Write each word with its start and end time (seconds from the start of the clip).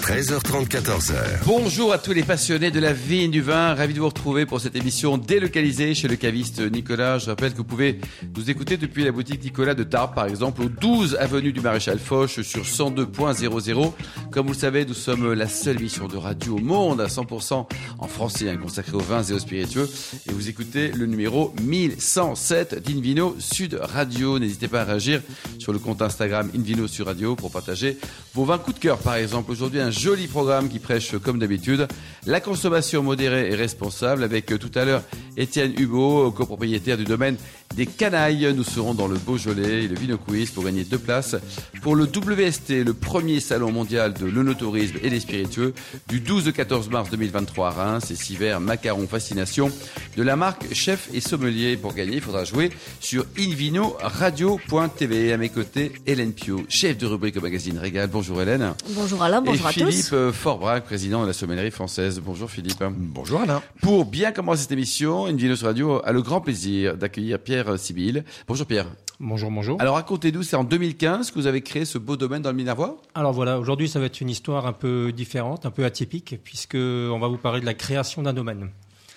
13h30, 0.00 0.66
14h. 0.68 1.14
Bonjour 1.44 1.92
à 1.92 1.98
tous 1.98 2.12
les 2.12 2.22
passionnés 2.22 2.70
de 2.70 2.80
la 2.80 2.92
vigne 2.92 3.30
du 3.30 3.42
vin. 3.42 3.74
Ravi 3.74 3.94
de 3.94 4.00
vous 4.00 4.08
retrouver 4.08 4.46
pour 4.46 4.60
cette 4.60 4.74
émission 4.74 5.18
délocalisée 5.18 5.94
chez 5.94 6.08
le 6.08 6.16
caviste 6.16 6.60
Nicolas. 6.60 7.18
Je 7.18 7.26
rappelle 7.26 7.52
que 7.52 7.58
vous 7.58 7.64
pouvez 7.64 8.00
nous 8.36 8.50
écouter 8.50 8.76
depuis 8.76 9.04
la 9.04 9.12
boutique 9.12 9.44
Nicolas 9.44 9.74
de 9.74 9.84
Tarbes, 9.84 10.14
par 10.14 10.26
exemple, 10.26 10.62
au 10.62 10.68
12 10.68 11.16
avenue 11.16 11.52
du 11.52 11.60
Maréchal 11.60 11.98
Foch 11.98 12.40
sur 12.40 12.64
102.00. 12.64 13.92
Comme 14.32 14.46
vous 14.46 14.52
le 14.54 14.58
savez, 14.58 14.84
nous 14.86 14.94
sommes 14.94 15.32
la 15.32 15.48
seule 15.48 15.76
émission 15.78 16.08
de 16.08 16.16
radio 16.16 16.56
au 16.56 16.60
monde 16.60 17.00
à 17.00 17.06
100% 17.06 17.66
en 17.98 18.06
français, 18.08 18.48
hein, 18.48 18.56
consacrée 18.56 18.96
aux 18.96 19.00
vins 19.00 19.22
et 19.22 19.32
aux 19.32 19.38
spiritueux. 19.38 19.88
Et 20.28 20.32
vous 20.32 20.48
écoutez 20.48 20.88
le 20.92 21.06
numéro 21.06 21.54
1107 21.62 22.82
d'Invino 22.82 23.36
Sud 23.38 23.78
Radio. 23.80 24.38
N'hésitez 24.38 24.66
pas 24.66 24.80
à 24.80 24.84
réagir 24.84 25.20
sur 25.58 25.72
le 25.72 25.78
compte 25.78 26.02
Instagram 26.02 26.50
Invino 26.56 26.88
Sud 26.88 27.06
Radio 27.06 27.36
pour 27.36 27.52
partager 27.52 27.98
vos 28.34 28.44
vins 28.44 28.58
coup 28.58 28.72
de 28.72 28.78
cœur, 28.78 28.98
par 28.98 29.14
exemple. 29.14 29.52
Aujourd'hui, 29.52 29.80
un 29.80 29.90
joli 30.00 30.28
programme 30.28 30.70
qui 30.70 30.78
prêche, 30.78 31.18
comme 31.18 31.38
d'habitude, 31.38 31.86
la 32.24 32.40
consommation 32.40 33.02
modérée 33.02 33.50
et 33.50 33.54
responsable 33.54 34.24
avec 34.24 34.50
euh, 34.50 34.56
tout 34.56 34.70
à 34.74 34.86
l'heure 34.86 35.02
Étienne 35.36 35.74
Hugo, 35.78 36.30
copropriétaire 36.30 36.96
du 36.96 37.04
domaine 37.04 37.36
des 37.76 37.86
Canailles. 37.86 38.52
Nous 38.54 38.64
serons 38.64 38.94
dans 38.94 39.06
le 39.08 39.16
Beaujolais 39.16 39.84
et 39.84 39.88
le 39.88 39.94
Vino 39.94 40.16
Quiz 40.18 40.50
pour 40.50 40.64
gagner 40.64 40.84
deux 40.84 40.98
places 40.98 41.36
pour 41.82 41.96
le 41.96 42.04
WST, 42.04 42.84
le 42.84 42.92
premier 42.92 43.40
salon 43.40 43.72
mondial 43.72 44.12
de 44.12 44.26
l'onotourisme 44.26 44.96
et 45.02 45.08
des 45.10 45.20
spiritueux 45.20 45.72
du 46.08 46.20
12 46.20 46.48
au 46.48 46.52
14 46.52 46.90
mars 46.90 47.10
2023 47.10 47.68
à 47.68 47.70
Reims 47.70 48.10
et 48.10 48.14
six 48.16 48.36
verres 48.36 48.60
macaron 48.60 49.06
fascination 49.06 49.70
de 50.16 50.22
la 50.22 50.36
marque 50.36 50.66
Chef 50.74 51.08
et 51.14 51.20
Sommelier. 51.20 51.76
Pour 51.76 51.94
gagner, 51.94 52.16
il 52.16 52.20
faudra 52.20 52.44
jouer 52.44 52.70
sur 53.00 53.24
invinoradio.tv. 53.38 55.32
À 55.32 55.36
mes 55.36 55.48
côtés, 55.48 55.92
Hélène 56.06 56.32
Pio, 56.32 56.62
chef 56.68 56.98
de 56.98 57.06
rubrique 57.06 57.36
au 57.36 57.40
magazine 57.40 57.78
Régal. 57.78 58.08
Bonjour 58.12 58.40
Hélène. 58.42 58.74
Bonjour 58.90 59.22
Alain, 59.22 59.40
bonjour 59.40 59.66
et 59.66 59.68
à 59.68 59.72
Philippe 59.72 59.90
tous. 59.90 60.10
euh, 60.12 60.32
Forbrac, 60.32 60.84
président 60.84 61.22
de 61.22 61.26
la 61.28 61.32
sommellerie 61.32 61.70
française. 61.70 62.20
Bonjour 62.24 62.50
Philippe. 62.50 62.82
Bonjour 62.98 63.40
Alain. 63.40 63.62
Pour 63.80 64.04
bien 64.04 64.32
commencer 64.32 64.62
cette 64.62 64.72
émission, 64.72 65.26
Invino 65.26 65.56
sur 65.56 65.66
Radio 65.68 66.00
a 66.04 66.12
le 66.12 66.22
grand 66.22 66.40
plaisir 66.40 66.96
d'accueillir 66.96 67.38
Pierre 67.38 67.59
Sibyl. 67.76 68.24
Bonjour 68.48 68.66
Pierre. 68.66 68.86
Bonjour, 69.18 69.50
bonjour. 69.50 69.80
Alors 69.80 69.96
racontez-nous, 69.96 70.42
c'est 70.42 70.56
en 70.56 70.64
2015 70.64 71.30
que 71.30 71.34
vous 71.38 71.46
avez 71.46 71.60
créé 71.62 71.84
ce 71.84 71.98
beau 71.98 72.16
domaine 72.16 72.42
dans 72.42 72.50
le 72.50 72.56
Minervois? 72.56 73.00
Alors 73.14 73.32
voilà, 73.32 73.58
aujourd'hui 73.58 73.88
ça 73.88 74.00
va 74.00 74.06
être 74.06 74.20
une 74.20 74.30
histoire 74.30 74.66
un 74.66 74.72
peu 74.72 75.12
différente, 75.12 75.66
un 75.66 75.70
peu 75.70 75.84
atypique, 75.84 76.36
puisque 76.42 76.74
on 76.76 77.18
va 77.18 77.28
vous 77.28 77.36
parler 77.36 77.60
de 77.60 77.66
la 77.66 77.74
création 77.74 78.22
d'un 78.22 78.32
domaine. 78.32 78.70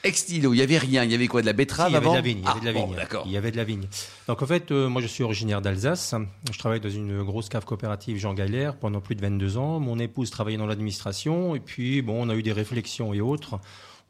Ex-Tilo, 0.06 0.54
il 0.54 0.58
y 0.58 0.62
avait 0.62 0.78
rien, 0.78 1.06
il 1.06 1.12
y 1.12 1.16
avait 1.16 1.28
quoi 1.28 1.40
de 1.40 1.46
la 1.46 1.54
betterave 1.54 1.90
il 1.90 1.94
y 1.94 1.96
avait 1.96 2.06
avant 2.06 2.12
de 2.12 2.18
la 2.18 2.22
vigne, 2.22 2.40
il 2.40 2.46
y 2.46 2.50
avait 2.50 2.60
de 2.60 2.66
la 2.66 2.72
Ah, 2.72 2.74
bon, 2.74 2.86
vigne. 2.88 2.96
d'accord. 2.98 3.24
Il 3.26 3.32
y 3.32 3.38
avait 3.38 3.52
de 3.52 3.56
la 3.58 3.64
vigne. 3.64 3.88
Donc 4.28 4.42
en 4.42 4.46
fait, 4.46 4.70
euh, 4.72 4.90
moi 4.90 5.02
je 5.02 5.08
suis 5.08 5.24
originaire 5.24 5.62
d'Alsace. 5.62 6.14
Je 6.52 6.60
travaille 6.60 6.82
dans 6.82 6.90
une 6.90 7.24
grosse 7.24 7.48
cave 7.48 7.64
coopérative 7.64 8.18
Jean 8.18 8.34
Galère 8.34 8.76
pendant 8.76 9.00
plus 9.00 9.16
de 9.16 9.22
22 9.22 9.56
ans. 9.58 9.80
Mon 9.80 9.98
épouse 10.00 10.30
travaillait 10.30 10.58
dans 10.58 10.68
l'administration 10.68 11.56
et 11.56 11.62
puis 11.62 12.02
bon, 12.02 12.26
on 12.26 12.30
a 12.30 12.36
eu 12.36 12.44
des 12.44 12.52
réflexions 12.52 13.14
et 13.14 13.22
autres. 13.22 13.60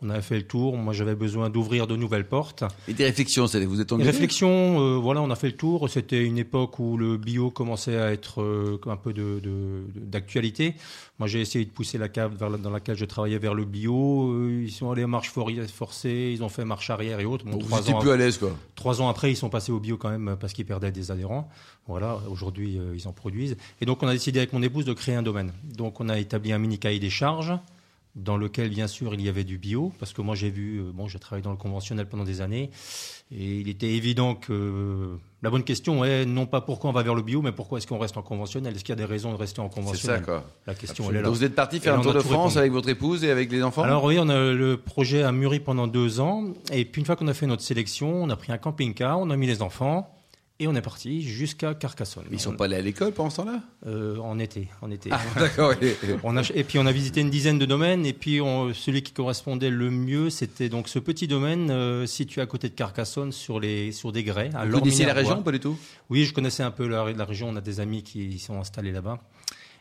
On 0.06 0.10
a 0.10 0.22
fait 0.22 0.36
le 0.38 0.44
tour. 0.44 0.76
Moi 0.78 0.94
j'avais 0.94 1.16
besoin 1.16 1.50
d'ouvrir 1.50 1.88
de 1.88 1.96
nouvelles 1.96 2.28
portes. 2.28 2.64
Et 2.88 2.94
des 2.94 3.06
réflexions, 3.06 3.48
c'est 3.48 3.64
vous 3.66 3.80
êtes 3.82 3.92
engagé 3.92 4.12
réflexions, 4.12 4.82
euh, 4.82 4.98
voilà, 4.98 5.22
on 5.22 5.30
a 5.32 5.36
fait 5.36 5.48
le 5.48 5.56
tour. 5.56 5.90
C'était 5.90 6.24
une 6.24 6.38
époque 6.38 6.78
où 6.80 6.98
le 6.98 7.18
bio 7.18 7.50
commençait 7.52 7.98
à 7.98 8.12
être 8.12 8.42
euh, 8.42 8.80
un 8.88 8.98
peu 8.98 9.14
de- 9.14 9.40
de- 9.42 9.84
de- 9.96 10.00
d'actualité. 10.06 10.76
Moi, 11.20 11.28
j'ai 11.28 11.42
essayé 11.42 11.64
de 11.64 11.70
pousser 11.70 11.98
la 11.98 12.10
cave 12.10 12.36
vers 12.38 12.50
dans 12.58 12.70
laquelle 12.72 12.98
je 12.98 13.06
travaillais 13.06 13.38
vers 13.38 13.54
le 13.54 13.66
bio. 13.66 14.32
Euh, 14.34 14.64
ils 14.66 14.72
sont 14.72 14.92
allés 14.92 15.04
à 15.04 15.08
marche 15.08 15.30
for- 15.30 15.50
forcée, 15.74 16.32
ils 16.34 16.44
ont 16.44 16.50
fait 16.50 16.66
marche 16.66 16.90
arrière 16.90 17.20
et 17.20 17.26
autres. 17.26 17.46
Bon, 17.46 17.52
Vous 17.52 17.60
trois, 17.68 17.80
étiez 17.80 17.94
ans, 17.94 18.00
plus 18.00 18.10
à 18.10 18.18
l'aise 18.18 18.38
quoi. 18.38 18.52
trois 18.76 19.02
ans 19.02 19.08
après, 19.10 19.32
ils 19.32 19.36
sont 19.38 19.50
passés 19.50 19.72
au 19.72 19.80
bio 19.80 19.96
quand 19.98 20.10
même 20.10 20.36
parce 20.40 20.54
qu'ils 20.54 20.66
perdaient 20.66 20.92
des 20.92 21.12
adhérents. 21.12 21.50
Voilà, 21.88 22.18
aujourd'hui, 22.30 22.78
euh, 22.78 22.94
ils 22.96 23.08
en 23.08 23.12
produisent. 23.14 23.58
Et 23.82 23.86
donc, 23.86 24.02
on 24.04 24.08
a 24.08 24.14
décidé 24.14 24.40
avec 24.40 24.54
mon 24.54 24.64
épouse 24.64 24.86
de 24.86 24.94
créer 24.94 25.16
un 25.16 25.22
domaine. 25.22 25.52
Donc, 25.64 26.00
on 26.02 26.10
a 26.10 26.18
établi 26.18 26.52
un 26.52 26.58
mini 26.58 26.80
cahier 26.80 27.00
des 27.00 27.10
charges 27.10 27.54
dans 28.16 28.38
lequel, 28.38 28.70
bien 28.70 28.88
sûr, 28.88 29.16
il 29.16 29.22
y 29.22 29.30
avait 29.30 29.44
du 29.44 29.58
bio, 29.58 29.92
parce 30.00 30.14
que 30.14 30.22
moi, 30.22 30.36
j'ai 30.36 30.52
vu, 30.52 30.80
euh, 30.80 30.92
bon, 30.94 31.08
j'ai 31.08 31.18
travaillé 31.18 31.42
dans 31.44 31.52
le 31.52 31.58
conventionnel 31.58 32.08
pendant 32.08 32.24
des 32.24 32.42
années, 32.42 32.70
et 33.32 33.60
il 33.60 33.70
était 33.70 33.90
évident 33.90 34.36
que 34.36 35.18
la 35.42 35.50
bonne 35.50 35.64
question 35.64 36.06
est 36.06 36.26
non 36.26 36.46
pas 36.46 36.62
pourquoi 36.62 36.92
on 36.92 36.94
va 36.94 37.02
vers 37.02 37.16
le 37.16 37.24
bio, 37.24 37.42
mais 37.42 37.52
pourquoi 37.52 37.80
est-ce 37.80 37.88
qu'on 37.88 37.98
reste 37.98 38.16
en 38.16 38.22
conventionnel? 38.22 38.76
Est-ce 38.76 38.84
qu'il 38.84 38.94
y 38.94 38.98
a 39.00 39.02
des 39.04 39.12
raisons 39.12 39.32
de 39.32 39.38
rester 39.38 39.62
en 39.62 39.70
C'est 39.70 39.76
ça 39.76 39.82
conventionnel? 39.82 40.22
quoi. 40.22 40.44
La 40.68 40.76
question, 40.76 41.10
elle 41.10 41.16
est 41.16 41.22
là. 41.22 41.28
Donc 41.28 41.36
vous 41.36 41.44
êtes 41.44 41.56
parti 41.56 41.80
faire 41.80 41.98
un 41.98 42.02
tour 42.02 42.12
a 42.12 42.14
de 42.14 42.20
France 42.20 42.54
répondu. 42.54 42.58
avec 42.60 42.72
votre 42.72 42.90
épouse 42.90 43.24
et 43.24 43.32
avec 43.32 43.52
les 43.52 43.64
enfants? 43.64 43.82
Alors 43.82 44.04
oui, 44.04 44.18
on 44.20 44.30
a, 44.30 44.54
le 44.54 44.78
projet 44.78 45.24
a 45.24 45.32
mûri 45.32 45.60
pendant 45.60 45.88
deux 45.88 46.20
ans. 46.20 46.46
Et 46.72 46.86
puis 46.86 47.00
une 47.00 47.06
fois 47.06 47.16
qu'on 47.16 47.28
a 47.28 47.34
fait 47.34 47.48
notre 47.48 47.64
sélection, 47.64 48.24
on 48.24 48.30
a 48.30 48.36
pris 48.36 48.52
un 48.52 48.60
camping-car, 48.60 49.20
on 49.20 49.32
a 49.32 49.36
mis 49.38 49.48
les 49.48 49.64
enfants 49.64 50.16
et 50.64 50.68
on 50.68 50.76
est 50.76 50.82
parti 50.82 51.22
jusqu'à 51.22 51.74
Carcassonne. 51.74 52.24
Ils 52.32 52.40
sont 52.40 52.54
pas 52.56 52.66
allés 52.66 52.76
à 52.78 52.82
l'école 52.82 53.12
pendant 53.12 53.30
ce 53.30 53.38
temps-là? 53.38 53.62
Euh, 53.86 54.18
en 54.18 54.40
été, 54.40 54.70
en 54.82 54.90
été. 54.92 55.10
Ah, 55.12 55.20
d'accord. 55.40 55.74
On 56.24 56.38
a, 56.38 56.42
et 56.56 56.64
puis 56.64 56.80
on 56.80 56.86
a 56.86 56.92
visité 56.92 57.22
une 57.22 57.30
dizaine 57.30 57.60
de 57.60 57.66
domaines 57.66 58.06
et 58.06 58.14
puis 58.14 58.40
on- 58.42 58.74
celui 58.74 59.04
qui 59.04 59.12
correspondait 59.14 59.70
le 59.70 59.90
mieux, 59.92 60.30
c'était 60.30 60.70
donc 60.70 60.88
ce 60.88 61.00
petit 61.00 61.28
domaine 61.28 61.70
euh, 61.70 62.06
situé 62.06 62.42
à 62.42 62.46
côté 62.46 62.70
de 62.70 62.74
Carcassonne 62.74 63.32
sur 63.32 63.60
les 63.60 63.92
sur 63.92 64.12
des 64.12 64.24
grès. 64.24 64.50
À 64.54 64.66
Vous 64.66 64.80
connaissiez 64.80 65.06
la 65.06 65.14
région 65.14 65.42
pas 65.44 65.52
du 65.52 65.60
tout? 65.60 65.78
Oui, 66.10 66.24
je 66.26 66.34
connaissais 66.34 66.64
un 66.64 66.72
peu 66.72 66.88
la, 66.88 67.12
la 67.12 67.26
région. 67.26 67.50
On 67.50 67.56
a 67.56 67.62
des 67.62 67.80
amis 67.80 68.04
qui 68.04 68.40
sont 68.40 68.60
installés 68.60 68.92
là-bas. 68.92 69.20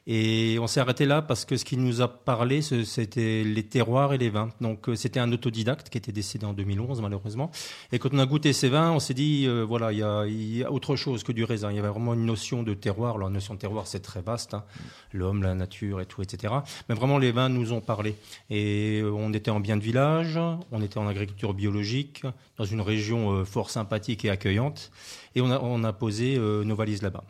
Et 0.06 0.58
on 0.60 0.66
s'est 0.66 0.80
arrêté 0.80 1.06
là 1.06 1.22
parce 1.22 1.44
que 1.44 1.56
ce 1.56 1.64
qui 1.64 1.76
nous 1.76 2.00
a 2.00 2.08
parlé, 2.08 2.60
c'était 2.60 3.44
les 3.44 3.62
terroirs 3.62 4.12
et 4.12 4.18
les 4.18 4.30
vins. 4.30 4.50
Donc 4.60 4.88
euh, 4.88 4.96
c'était 4.96 5.20
un 5.20 5.30
autodidacte 5.30 5.90
qui 5.90 5.98
était 5.98 6.10
décédé 6.10 6.44
en 6.44 6.52
2011 6.52 7.00
malheureusement. 7.00 7.52
Et 7.92 8.00
quand 8.00 8.08
on 8.12 8.18
a 8.18 8.26
goûté 8.26 8.52
ces 8.52 8.68
vins, 8.68 8.90
on 8.90 8.98
s'est 8.98 9.14
dit 9.14 9.44
euh, 9.46 9.62
voilà, 9.62 9.92
il 9.92 9.98
y 9.98 10.02
a, 10.02 10.26
il 10.26 10.56
y 10.56 10.64
a 10.64 10.72
autre 10.72 10.96
chose 10.96 11.22
que 11.22 11.30
du 11.30 11.44
raisin. 11.44 11.70
Il 11.70 11.76
y 11.76 11.78
avait 11.78 11.88
vraiment 11.88 12.14
une 12.14 12.26
notion 12.26 12.64
de 12.64 12.74
terroir. 12.74 13.14
Alors, 13.14 13.28
la 13.28 13.34
notion 13.34 13.54
de 13.54 13.60
terroir, 13.60 13.86
c'est 13.86 14.00
très 14.00 14.22
vaste, 14.22 14.54
hein. 14.54 14.64
l'homme, 15.12 15.42
la 15.42 15.54
nature 15.54 16.00
et 16.00 16.06
tout, 16.06 16.20
etc. 16.20 16.52
Mais 16.88 16.94
vraiment, 16.96 17.18
les 17.18 17.30
vins 17.30 17.48
nous 17.48 17.72
ont 17.72 17.80
parlé. 17.80 18.16
Et 18.50 19.00
euh, 19.02 19.12
on 19.12 19.32
était 19.32 19.52
en 19.52 19.60
bien 19.60 19.76
de 19.76 19.82
village, 19.82 20.36
on 20.72 20.82
était 20.82 20.98
en 20.98 21.06
agriculture 21.06 21.54
biologique, 21.54 22.24
dans 22.58 22.64
une 22.64 22.80
région 22.80 23.30
euh, 23.32 23.44
fort 23.44 23.70
sympathique 23.70 24.24
et 24.24 24.30
accueillante. 24.30 24.90
Et 25.36 25.40
on 25.40 25.50
a, 25.50 25.60
on 25.60 25.84
a 25.84 25.92
posé 25.92 26.36
euh, 26.36 26.64
nos 26.64 26.74
valises 26.74 27.02
là-bas. 27.02 27.24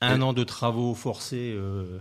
Un 0.00 0.22
an 0.22 0.32
de 0.32 0.44
travaux 0.44 0.94
forcés. 0.94 1.52
euh, 1.56 2.00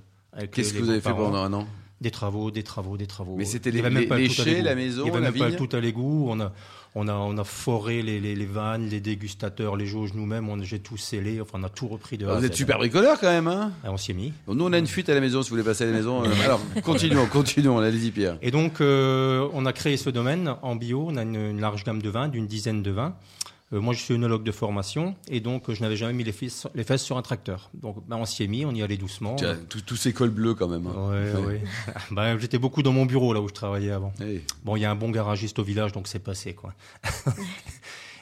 Qu'est-ce 0.52 0.74
que 0.74 0.80
vous 0.80 0.90
avez 0.90 1.02
fait 1.02 1.12
pendant 1.14 1.44
un 1.44 1.53
an 1.53 1.68
Des 2.02 2.12
travaux, 2.12 2.52
des 2.52 2.64
travaux, 2.64 2.96
des 2.98 3.08
travaux. 3.08 3.36
Mais 3.38 3.46
c'était 3.46 3.72
les- 3.72 3.81
même 3.81 3.98
les- 3.98 4.06
pas 4.08 4.18
l'égout. 4.18 4.34
la 4.64 4.75
maison, 4.75 5.03
Il 5.03 5.08
y 5.08 5.09
avait 5.09 5.20
la 5.20 5.31
même 5.31 5.40
pas 5.40 5.52
tout 5.52 5.70
à 5.75 5.80
l'égout. 5.80 6.28
On 6.30 6.40
a, 6.40 6.52
on 6.96 7.08
a, 7.08 7.14
on 7.14 7.38
a 7.38 7.44
foré 7.44 8.02
les, 8.03 8.20
les, 8.20 8.36
les 8.36 8.46
vannes, 8.46 8.88
les 8.88 9.00
dégustateurs, 9.00 9.76
les 9.76 9.86
jauges 9.88 10.14
nous-mêmes. 10.14 10.47
On, 10.50 10.62
j'ai 10.64 10.80
tout 10.80 10.97
scellé. 10.97 11.42
Enfin, 11.42 11.58
on 11.62 11.64
a 11.64 11.70
tout 11.70 11.88
repris 11.88 12.18
de 12.20 12.28
A 12.28 12.34
à 12.34 12.40
Vous 12.40 12.46
êtes 12.46 12.56
super 12.56 12.78
bricoleur 12.78 13.20
quand 13.20 13.28
même, 13.30 13.47
hein 13.47 13.72
Et 13.84 13.90
on 13.90 13.97
s'y 13.97 14.12
est 14.12 14.14
mis. 14.14 14.31
Bon, 14.46 14.53
Nous, 14.56 14.64
on 14.66 14.74
a 14.74 14.78
une 14.78 14.86
fuite 14.88 15.09
à 15.09 15.16
la 15.16 15.22
maison, 15.22 15.42
si 15.42 15.50
vous 15.50 15.56
voulez 15.56 15.66
passer 15.66 15.84
à 15.86 15.88
la 15.88 15.94
maison. 15.94 16.24
euh, 16.24 16.28
alors, 16.46 16.62
continuons, 16.84 17.26
continuons, 17.26 17.80
allez-y 17.80 18.12
Pierre. 18.12 18.38
Et 18.44 18.52
donc, 18.52 18.80
euh, 18.81 19.47
on 19.53 19.66
a 19.66 19.74
créé 19.74 19.97
ce 19.97 20.09
domaine 20.12 20.53
en 20.62 20.76
bio. 20.76 21.06
On 21.09 21.18
a 21.18 21.24
une, 21.24 21.36
une 21.36 21.62
large 21.62 21.84
gamme 21.84 22.02
de 22.02 22.09
vins, 22.09 22.28
d'une 22.28 22.46
dizaine 22.47 22.84
de 22.84 22.92
vins. 22.92 23.16
Euh, 23.73 23.81
moi, 23.81 23.94
je 23.94 24.00
suis 24.01 24.13
œnologue 24.13 24.44
de 24.44 24.51
formation, 24.53 25.16
et 25.28 25.41
donc 25.41 25.69
euh, 25.69 25.73
je 25.75 25.81
n'avais 25.81 25.97
jamais 25.97 26.13
mis 26.13 26.23
les 26.23 26.31
fesses, 26.31 26.67
les 26.73 26.85
fesses 26.85 27.03
sur 27.03 27.17
un 27.17 27.22
tracteur. 27.22 27.69
Donc, 27.73 27.97
ben, 28.07 28.16
on 28.16 28.23
s'y 28.25 28.44
est 28.44 28.47
mis, 28.47 28.66
on 28.66 28.72
y 28.72 28.81
allait 28.81 28.95
doucement. 28.95 29.35
Tiens, 29.35 29.57
tous- 29.67 29.95
ces 29.97 30.13
cols 30.13 30.29
bleus 30.29 30.53
quand 30.55 30.69
même. 30.69 30.88
hein. 30.88 31.09
Ouais. 31.45 31.61
Ben, 32.11 32.38
j'étais 32.39 32.59
beaucoup 32.59 32.81
dans 32.81 32.94
mon 32.94 33.05
bureau 33.05 33.33
là 33.33 33.41
où 33.41 33.50
je 33.50 33.53
travaillais 33.53 33.91
avant. 33.91 34.13
Bon, 34.63 34.78
il 34.78 34.81
y 34.81 34.85
a 34.85 34.91
un 34.91 34.95
bon 34.95 35.09
garagiste 35.11 35.59
au 35.59 35.63
village, 35.63 35.91
donc 35.91 36.07
c'est 36.07 36.19
passé, 36.19 36.53
quoi. 36.53 36.73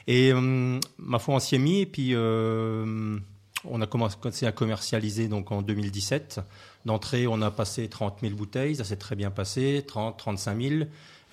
et 0.08 0.32
euh, 0.32 0.80
ma 0.98 1.18
foi, 1.18 1.34
on 1.36 1.38
s'y 1.38 1.54
est 1.56 1.58
mis, 1.58 1.80
et 1.80 1.86
puis 1.86 2.10
euh, 2.14 3.16
on 3.64 3.80
a 3.80 3.86
commencé 3.86 4.46
à 4.46 4.52
commercialiser 4.52 5.28
donc 5.28 5.50
en 5.52 5.62
2017. 5.62 6.40
D'entrée, 6.84 7.26
on 7.26 7.42
a 7.42 7.50
passé 7.50 7.88
30 7.88 8.18
000 8.22 8.34
bouteilles, 8.34 8.76
ça 8.76 8.84
s'est 8.84 8.96
très 8.96 9.16
bien 9.16 9.30
passé, 9.30 9.84
30, 9.86 10.16
35 10.16 10.60
000. 10.60 10.74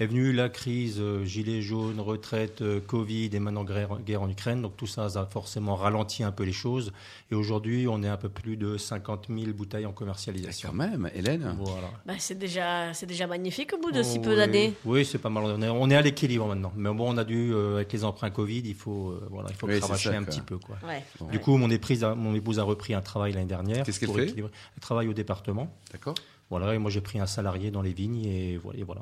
Est 0.03 0.07
venue 0.07 0.33
la 0.33 0.49
crise, 0.49 0.97
euh, 0.99 1.23
gilet 1.23 1.61
jaune, 1.61 2.01
retraite, 2.01 2.61
euh, 2.61 2.81
Covid 2.85 3.29
et 3.31 3.39
maintenant 3.39 3.63
guerre, 3.63 3.99
guerre 4.05 4.21
en 4.23 4.29
Ukraine. 4.29 4.61
Donc 4.61 4.75
tout 4.75 4.85
ça, 4.85 5.07
ça 5.07 5.21
a 5.21 5.25
forcément 5.25 5.77
ralenti 5.77 6.23
un 6.25 6.31
peu 6.33 6.43
les 6.43 6.51
choses. 6.51 6.91
Et 7.31 7.35
aujourd'hui, 7.35 7.87
on 7.87 8.03
est 8.03 8.09
un 8.09 8.17
peu 8.17 8.27
plus 8.27 8.57
de 8.57 8.75
50 8.77 9.27
000 9.29 9.53
bouteilles 9.53 9.85
en 9.85 9.93
commercialisation. 9.93 10.67
Quand 10.71 10.75
même, 10.75 11.09
Hélène. 11.15 11.55
Voilà. 11.57 11.89
Bah, 12.05 12.15
c'est 12.19 12.37
déjà, 12.37 12.93
c'est 12.93 13.05
déjà 13.05 13.27
magnifique 13.27 13.71
au 13.71 13.77
bout 13.77 13.93
de 13.93 14.03
si 14.03 14.17
Oh, 14.19 14.23
peu 14.23 14.31
oui. 14.31 14.35
d'années. 14.35 14.73
Oui, 14.83 15.05
c'est 15.05 15.19
pas 15.19 15.29
mal. 15.29 15.45
On 15.45 15.61
est, 15.61 15.69
on 15.69 15.89
est 15.89 15.95
à 15.95 16.01
l'équilibre 16.01 16.47
maintenant. 16.47 16.73
Mais 16.75 16.93
bon, 16.93 17.13
on 17.13 17.17
a 17.17 17.23
dû, 17.23 17.53
euh, 17.53 17.75
avec 17.75 17.93
les 17.93 18.03
emprunts 18.03 18.29
Covid, 18.29 18.63
il 18.65 18.75
faut, 18.75 19.11
euh, 19.11 19.25
voilà, 19.31 19.47
il 19.51 19.55
faut 19.55 19.67
Oui, 19.67 19.75
c'est 19.75 19.79
cravacher 19.79 20.09
ça, 20.09 20.17
un 20.17 20.23
quoi. 20.25 20.33
petit 20.33 20.41
peu. 20.41 20.57
Quoi. 20.57 20.75
Ouais. 20.85 21.01
Du 21.31 21.39
coup, 21.39 21.55
mon, 21.55 21.69
épouse 21.69 22.03
a, 22.03 22.13
mon 22.13 22.35
épouse 22.35 22.59
a 22.59 22.63
repris 22.63 22.93
un 22.93 23.01
travail 23.01 23.31
l'année 23.31 23.45
dernière. 23.45 23.85
Qu'est-ce 23.85 24.01
qu'elle 24.01 24.11
fait? 24.11 24.23
équilibrer. 24.25 24.51
Elle 24.75 24.81
travaille 24.81 25.07
au 25.07 25.13
département. 25.13 25.73
D'accord. 25.93 26.15
Voilà, 26.49 26.75
et 26.75 26.77
moi 26.77 26.91
j'ai 26.91 26.99
pris 27.01 27.19
un 27.19 27.25
salarié 27.25 27.71
dans 27.71 27.81
les 27.81 27.93
vignes 27.93 28.25
et 28.25 28.57
voilà. 28.57 28.79
et 28.79 28.83
voilà. 28.83 29.01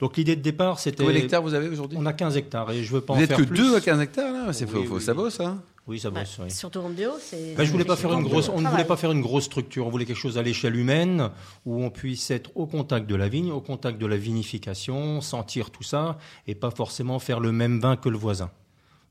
Donc 0.00 0.16
l'idée 0.16 0.36
de 0.36 0.42
départ, 0.42 0.78
c'était. 0.78 1.04
Combien 1.04 1.18
d'hectares 1.20 1.42
vous 1.42 1.54
avez 1.54 1.68
aujourd'hui? 1.68 1.98
On 2.00 2.06
a 2.06 2.12
15 2.12 2.36
hectares 2.36 2.70
et 2.70 2.84
je 2.84 2.92
veux 2.92 3.00
pas 3.00 3.14
Vous 3.14 3.18
en 3.18 3.20
n'êtes 3.20 3.30
faire 3.30 3.38
que 3.38 3.42
plus. 3.44 3.56
deux 3.56 3.74
à 3.76 3.80
15 3.80 4.00
hectares 4.00 4.32
là? 4.32 4.52
C'est 4.52 4.64
Oui, 4.72 4.84
faux, 4.86 4.94
oui, 4.96 5.00
ça 5.02 5.12
oui. 5.12 5.16
bosse, 5.18 5.40
hein? 5.40 5.60
Oui, 5.88 5.98
ça 5.98 6.10
Bah, 6.10 6.20
bosse. 6.20 6.38
oui. 6.42 6.50
Surtout 6.50 6.78
en 6.80 6.90
bio, 6.90 7.10
c'est. 7.20 7.54
Je 7.64 7.70
voulais 7.72 7.84
pas 7.84 7.96
faire 7.96 8.12
une 8.12 8.22
grosse, 8.22 8.48
on 8.48 8.60
ne 8.60 8.68
voulait 8.68 8.84
pas 8.84 8.96
faire 8.96 9.10
une 9.10 9.22
grosse 9.22 9.44
structure. 9.44 9.86
On 9.86 9.90
voulait 9.90 10.04
quelque 10.04 10.16
chose 10.18 10.38
à 10.38 10.42
l'échelle 10.42 10.76
humaine 10.76 11.30
où 11.66 11.82
on 11.82 11.90
puisse 11.90 12.30
être 12.30 12.50
au 12.54 12.66
contact 12.66 13.06
de 13.08 13.16
la 13.16 13.28
vigne, 13.28 13.50
au 13.50 13.60
contact 13.60 13.98
de 13.98 14.06
la 14.06 14.16
vinification, 14.16 15.20
sentir 15.20 15.70
tout 15.70 15.82
ça 15.82 16.18
et 16.46 16.54
pas 16.54 16.70
forcément 16.70 17.18
faire 17.18 17.40
le 17.40 17.50
même 17.52 17.80
vin 17.80 17.96
que 17.96 18.08
le 18.08 18.18
voisin. 18.18 18.50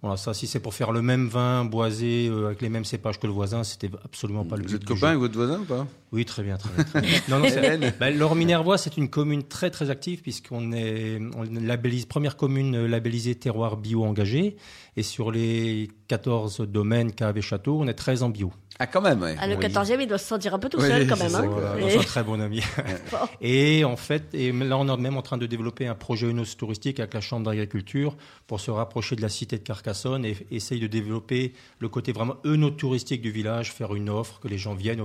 Voilà, 0.03 0.15
ça, 0.15 0.35
si 0.35 0.45
c'est 0.45 0.59
pour 0.59 0.75
faire 0.75 0.91
le 0.91 1.01
même 1.01 1.27
vin 1.27 1.65
boisé 1.65 2.27
euh, 2.29 2.45
avec 2.47 2.61
les 2.61 2.69
mêmes 2.69 2.85
cépages 2.85 3.19
que 3.19 3.25
le 3.25 3.33
voisin, 3.33 3.63
c'était 3.63 3.89
absolument 4.05 4.45
pas 4.45 4.55
le 4.55 4.61
Vous 4.61 4.67
but 4.69 4.75
êtes 4.75 4.81
du 4.81 4.85
copain 4.93 5.07
avec 5.07 5.19
votre 5.19 5.33
voisin 5.35 5.59
ou 5.61 5.65
pas? 5.65 5.87
Oui, 6.11 6.23
très 6.23 6.43
bien, 6.43 6.55
très 6.57 6.69
bien. 6.75 6.83
très 6.83 7.01
bien. 7.01 7.09
non, 7.29 7.39
non, 7.39 7.49
c'est- 7.49 7.97
ben, 7.99 8.15
L'Or 8.15 8.35
Minervois, 8.35 8.77
c'est 8.77 8.95
une 8.97 9.09
commune 9.09 9.41
très 9.43 9.71
très 9.71 9.89
active 9.89 10.21
puisqu'on 10.21 10.71
est 10.71 11.19
on 11.35 11.43
labellise 11.61 12.05
première 12.05 12.37
commune 12.37 12.85
labellisée 12.85 13.33
terroir 13.35 13.75
bio 13.75 14.03
engagé 14.03 14.55
et 14.97 15.03
sur 15.03 15.31
les 15.31 15.89
14 16.07 16.61
domaines 16.61 17.11
caves 17.11 17.37
et 17.37 17.41
châteaux, 17.41 17.79
on 17.81 17.87
est 17.87 17.93
13 17.95 18.21
en 18.21 18.29
bio. 18.29 18.51
Ah, 18.79 18.85
quand 18.87 19.01
même, 19.01 19.21
ouais. 19.21 19.35
Ah, 19.39 19.47
le 19.47 19.55
14e, 19.55 19.99
il 20.01 20.07
doit 20.07 20.17
se 20.19 20.27
sentir 20.27 20.53
un 20.53 20.59
peu 20.59 20.69
tout 20.69 20.77
Oui, 20.79 20.87
seul 20.87 21.07
quand 21.07 21.17
même. 21.17 21.29
ça, 21.29 21.39
hein. 21.39 21.47
Voilà, 21.47 21.79
Et- 21.79 21.97
un 21.97 22.01
très 22.03 22.23
bon 22.23 22.39
ami. 22.39 22.61
et 23.41 23.83
en 23.83 23.95
fait, 23.97 24.23
et 24.33 24.51
là, 24.51 24.77
on 24.77 24.87
est 24.87 25.01
même 25.01 25.17
en 25.17 25.21
train 25.21 25.37
de 25.37 25.45
développer 25.47 25.87
un 25.87 25.95
projet 25.95 26.29
Unos 26.29 26.55
touristique 26.57 26.99
avec 26.99 27.13
la 27.13 27.21
Chambre 27.21 27.45
d'agriculture 27.47 28.15
pour 28.45 28.59
se 28.59 28.69
rapprocher 28.71 29.15
de 29.15 29.21
la 29.21 29.29
cité 29.29 29.57
de 29.57 29.63
Carcassonne 29.63 30.25
et 30.25 30.37
essayer 30.51 30.79
de 30.81 30.87
développer 30.87 31.53
le 31.79 31.89
côté 31.89 32.11
vraiment 32.11 32.35
touristique 32.77 33.21
du 33.21 33.31
village, 33.31 33.71
faire 33.71 33.95
une 33.95 34.09
offre, 34.09 34.39
que 34.39 34.47
les 34.47 34.57
gens 34.57 34.75
viennent 34.75 35.01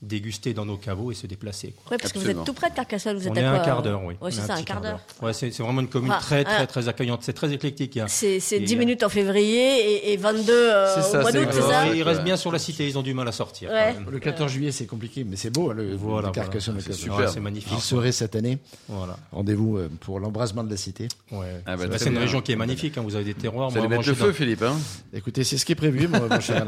déguster 0.00 0.54
dans 0.54 0.64
nos 0.64 0.76
caveaux 0.76 1.10
et 1.10 1.14
se 1.14 1.26
déplacer. 1.26 1.72
quoi. 1.76 1.92
Ouais, 1.92 1.98
parce 1.98 2.12
que 2.12 2.18
vous 2.20 2.30
êtes 2.30 2.44
tout 2.44 2.52
près 2.52 2.70
de 2.70 2.74
Carcassonne. 2.76 3.16
Vous 3.18 3.26
On 3.28 3.32
êtes 3.32 3.38
est 3.38 3.42
à 3.44 3.50
à 3.50 3.54
un 3.54 3.56
quoi, 3.56 3.64
quart 3.64 3.78
euh 3.80 3.82
d'heure, 3.82 4.02
oui. 4.04 4.14
Ouais, 4.20 4.30
c'est 4.30 4.40
On 4.40 4.44
est 4.44 4.46
ça, 4.46 4.52
un 4.52 4.56
petit 4.56 4.64
quart 4.64 4.80
d'heure. 4.80 5.00
Ouais, 5.20 5.32
c'est 5.32 5.50
c'est 5.50 5.62
vraiment 5.62 5.80
une 5.80 5.88
commune 5.88 6.12
Ah, 6.14 6.20
très, 6.20 6.44
très, 6.44 6.54
ah. 6.56 6.66
très 6.68 6.88
accueillante. 6.88 7.20
C'est 7.24 7.32
très 7.32 7.52
éclectique. 7.52 7.96
a- 7.96 8.06
C'est 8.06 8.38
c'est 8.38 8.56
Et 8.56 8.60
10 8.60 8.64
il 8.66 8.70
y 8.70 8.76
a- 8.76 8.78
minutes 8.78 9.02
en 9.02 9.08
février 9.08 10.06
et, 10.08 10.12
et 10.12 10.16
22 10.16 10.52
euh, 10.52 10.94
C'est 10.94 11.02
ça, 11.02 11.18
au 11.18 11.22
mois 11.22 11.32
d'août, 11.32 11.48
c'est 11.50 11.62
ça 11.62 11.88
Ils 11.92 12.02
restent 12.04 12.22
bien 12.22 12.36
sur 12.36 12.52
la 12.52 12.60
cité, 12.60 12.86
ils 12.86 12.96
ont 12.96 13.02
du 13.02 13.12
mal 13.12 13.26
à 13.26 13.32
sortir. 13.32 13.70
Ouais. 13.70 13.92
quand 13.94 14.00
même. 14.04 14.10
Le 14.12 14.18
14 14.20 14.52
juillet, 14.52 14.70
c'est 14.70 14.86
compliqué, 14.86 15.24
mais 15.24 15.34
c'est 15.34 15.50
beau, 15.50 15.70
hein, 15.70 15.74
le, 15.76 15.96
Voilà, 15.96 16.28
le 16.28 16.32
Carcassonne. 16.32 16.74
voilà. 16.74 16.86
le 16.88 16.92
C'est 16.94 17.00
14 17.00 17.00
super, 17.00 17.16
juillet. 17.16 17.30
c'est 17.34 17.40
magnifique. 17.40 17.72
Il 17.76 17.80
serait 17.82 18.12
cette 18.12 18.36
année. 18.36 18.58
Voilà. 18.88 19.16
Rendez-vous 19.32 19.78
euh, 19.78 19.88
pour 20.00 20.20
l'embrasement 20.20 20.62
de 20.62 20.70
la 20.70 20.76
cité. 20.76 21.08
Ouais. 21.32 21.60
Ah, 21.66 21.76
bah, 21.76 21.86
C'est- 21.98 22.08
une 22.08 22.18
région 22.18 22.40
qui 22.40 22.52
est 22.52 22.56
magnifique. 22.56 22.96
hein. 22.98 23.02
Vous 23.04 23.16
avez 23.16 23.24
des 23.24 23.34
terroirs. 23.34 23.70
Vous 23.70 23.78
allez 23.78 23.88
mettre 23.88 24.06
le 24.06 24.14
feu, 24.14 24.32
Philippe, 24.32 24.62
hein 24.62 24.76
Écoutez, 25.12 25.42
c'est 25.42 25.58
ce 25.58 25.64
qui 25.66 25.72
est 25.72 25.74
prévu, 25.74 26.06
mon, 26.06 26.40
cher. 26.40 26.64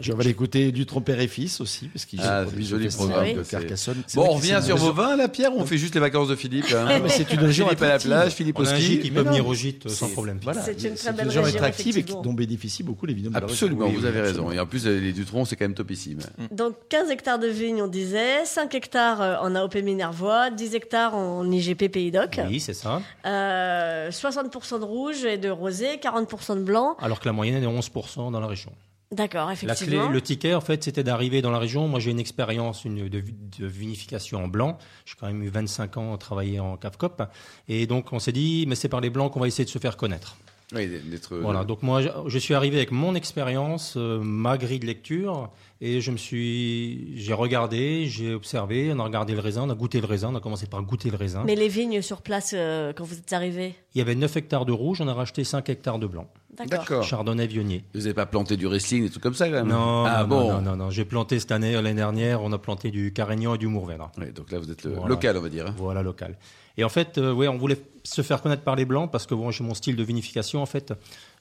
Je 0.00 0.12
vais 0.14 0.24
l'écouter 0.24 0.72
du 0.72 0.86
Tromper 0.86 1.20
et 1.22 1.28
Fils 1.28 1.60
aussi, 1.60 1.88
parce 1.88 2.06
qu'il 2.06 2.20
produit 2.20 2.69
joli 2.70 2.88
programme, 2.88 3.34
de 3.34 3.42
Carcassonne. 3.42 4.02
Bon, 4.14 4.26
on 4.30 4.34
revient 4.34 4.60
sur 4.64 4.76
vos 4.76 4.92
vins, 4.92 5.16
là, 5.16 5.28
Pierre, 5.28 5.52
on 5.54 5.64
fait 5.64 5.78
juste 5.78 5.94
les 5.94 6.00
vacances 6.00 6.28
de 6.28 6.36
Philippe 6.36 6.66
hein 6.74 6.98
mais 7.02 7.08
c'est 7.08 7.32
une 7.32 7.40
région 7.44 7.66
Philippe 7.66 7.82
à 7.82 7.88
la 7.88 7.98
plage, 7.98 8.32
Philippe 8.32 8.58
au 8.58 8.62
On 8.62 8.66
a 8.66 8.70
un 8.70 8.74
ski. 8.74 8.82
gîte 8.84 9.02
qui 9.02 9.10
peut 9.10 9.22
venir 9.22 9.46
au 9.46 9.54
gîte 9.54 9.86
euh, 9.86 9.88
sans 9.88 10.08
problème. 10.08 10.40
C'est 10.64 10.82
une 10.82 10.94
très 10.94 10.96
c'est 10.96 11.12
belle 11.16 11.26
région 11.28 11.44
attractive 11.44 11.98
et 11.98 12.02
dont 12.02 12.32
bénéficient 12.32 12.82
beaucoup 12.82 13.06
les 13.06 13.14
vignobles 13.14 13.34
la. 13.34 13.42
Absolument, 13.42 13.88
vous 13.88 14.04
avez 14.04 14.20
raison. 14.20 14.50
Et 14.52 14.58
en 14.60 14.66
plus, 14.66 14.86
euh, 14.86 14.98
les 15.00 15.12
Dutron, 15.12 15.44
c'est 15.44 15.56
quand 15.56 15.64
même 15.64 15.74
topissime. 15.74 16.18
Donc 16.50 16.74
15 16.88 17.10
hectares 17.10 17.38
de 17.38 17.46
vignes, 17.48 17.82
on 17.82 17.86
disait, 17.88 18.44
5 18.44 18.74
hectares 18.74 19.20
euh, 19.20 19.36
en 19.40 19.54
AOP 19.54 19.76
Minervois, 19.76 20.50
10 20.50 20.74
hectares 20.74 21.14
en 21.14 21.50
IGP 21.50 21.88
Pays 21.88 22.10
d'Oc, 22.10 22.40
Oui, 22.48 22.60
c'est 22.60 22.74
ça. 22.74 23.00
euh, 23.26 24.10
60% 24.10 24.78
de 24.80 24.84
rouge 24.84 25.24
et 25.24 25.38
de 25.38 25.48
rosé, 25.50 25.96
40% 26.02 26.56
de 26.56 26.62
blanc. 26.62 26.96
Alors 27.00 27.20
que 27.20 27.26
la 27.26 27.32
moyenne 27.32 27.56
est 27.56 27.60
de 27.60 27.66
11% 27.66 28.30
dans 28.30 28.40
la 28.40 28.46
région. 28.46 28.72
D'accord, 29.12 29.48
La 29.48 29.56
clé, 29.56 29.66
effectivement. 29.72 30.08
le 30.08 30.20
ticket, 30.22 30.54
en 30.54 30.60
fait, 30.60 30.84
c'était 30.84 31.02
d'arriver 31.02 31.42
dans 31.42 31.50
la 31.50 31.58
région. 31.58 31.88
Moi, 31.88 31.98
j'ai 31.98 32.12
une 32.12 32.20
expérience 32.20 32.84
une, 32.84 33.08
de, 33.08 33.20
de 33.58 33.66
vinification 33.66 34.44
en 34.44 34.48
blanc. 34.48 34.78
J'ai 35.04 35.14
quand 35.18 35.26
même 35.26 35.42
eu 35.42 35.48
25 35.48 35.96
ans 35.96 36.14
à 36.14 36.18
travailler 36.18 36.60
en 36.60 36.76
CAFCOP. 36.76 37.22
Et 37.68 37.86
donc, 37.88 38.12
on 38.12 38.20
s'est 38.20 38.30
dit, 38.30 38.66
mais 38.68 38.76
c'est 38.76 38.88
par 38.88 39.00
les 39.00 39.10
blancs 39.10 39.32
qu'on 39.32 39.40
va 39.40 39.48
essayer 39.48 39.64
de 39.64 39.70
se 39.70 39.80
faire 39.80 39.96
connaître. 39.96 40.36
Oui, 40.72 40.86
d'être. 40.86 41.36
Voilà, 41.36 41.64
donc 41.64 41.82
moi, 41.82 42.00
je, 42.00 42.08
je 42.28 42.38
suis 42.38 42.54
arrivé 42.54 42.76
avec 42.76 42.92
mon 42.92 43.16
expérience, 43.16 43.94
euh, 43.96 44.20
ma 44.22 44.56
grille 44.56 44.78
de 44.78 44.86
lecture, 44.86 45.50
et 45.82 46.00
je 46.00 46.10
me 46.10 46.16
suis, 46.16 47.16
j'ai 47.18 47.32
regardé, 47.32 48.06
j'ai 48.06 48.34
observé, 48.34 48.92
on 48.94 48.98
a 48.98 49.04
regardé 49.04 49.32
le 49.34 49.40
raisin, 49.40 49.62
on 49.66 49.70
a 49.70 49.74
goûté 49.74 50.00
le 50.00 50.06
raisin, 50.06 50.28
on 50.32 50.36
a 50.36 50.40
commencé 50.40 50.66
par 50.66 50.82
goûter 50.82 51.10
le 51.10 51.16
raisin. 51.16 51.42
Mais 51.46 51.54
les 51.56 51.68
vignes 51.68 52.02
sur 52.02 52.20
place, 52.22 52.52
euh, 52.54 52.92
quand 52.92 53.04
vous 53.04 53.16
êtes 53.16 53.32
arrivé 53.32 53.74
Il 53.94 53.98
y 53.98 54.00
avait 54.02 54.14
9 54.14 54.36
hectares 54.36 54.66
de 54.66 54.72
rouge, 54.72 55.00
on 55.00 55.08
a 55.08 55.14
racheté 55.14 55.42
5 55.44 55.68
hectares 55.70 55.98
de 55.98 56.06
blanc. 56.06 56.28
D'accord. 56.56 57.02
Chardonnay 57.04 57.46
Vionnier. 57.46 57.84
Vous 57.94 58.00
n'avez 58.00 58.12
pas 58.12 58.26
planté 58.26 58.56
du 58.58 58.66
wrestling, 58.66 59.04
des 59.04 59.10
trucs 59.10 59.22
comme 59.22 59.32
ça, 59.34 59.46
quand 59.48 59.54
même? 59.54 59.68
Non, 59.68 60.04
Ah 60.04 60.22
non, 60.24 60.28
bon 60.28 60.52
non, 60.54 60.60
non, 60.60 60.76
non, 60.76 60.90
j'ai 60.90 61.04
planté 61.06 61.38
cette 61.38 61.52
année, 61.52 61.72
l'année 61.72 61.94
dernière, 61.94 62.42
on 62.42 62.52
a 62.52 62.58
planté 62.58 62.90
du 62.90 63.12
Carignan 63.14 63.54
et 63.54 63.58
du 63.58 63.66
Mourvèdre. 63.68 64.10
Oui, 64.18 64.30
donc 64.32 64.50
là, 64.50 64.58
vous 64.58 64.70
êtes 64.70 64.84
le 64.84 64.90
Voilà. 64.92 65.08
local, 65.08 65.36
on 65.38 65.40
va 65.40 65.48
dire. 65.48 65.66
hein. 65.68 65.74
Voilà, 65.78 66.02
local. 66.02 66.36
Et 66.76 66.84
en 66.84 66.88
fait, 66.90 67.16
euh, 67.18 67.32
ouais, 67.32 67.48
on 67.48 67.56
voulait 67.56 67.80
se 68.04 68.20
faire 68.22 68.42
connaître 68.42 68.62
par 68.62 68.76
les 68.76 68.84
blancs 68.84 69.10
parce 69.10 69.26
que 69.26 69.34
bon, 69.34 69.50
j'ai 69.50 69.64
mon 69.64 69.74
style 69.74 69.96
de 69.96 70.02
vinification. 70.04 70.60
En 70.62 70.66
fait, 70.66 70.92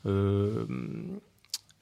euh, 0.05 0.65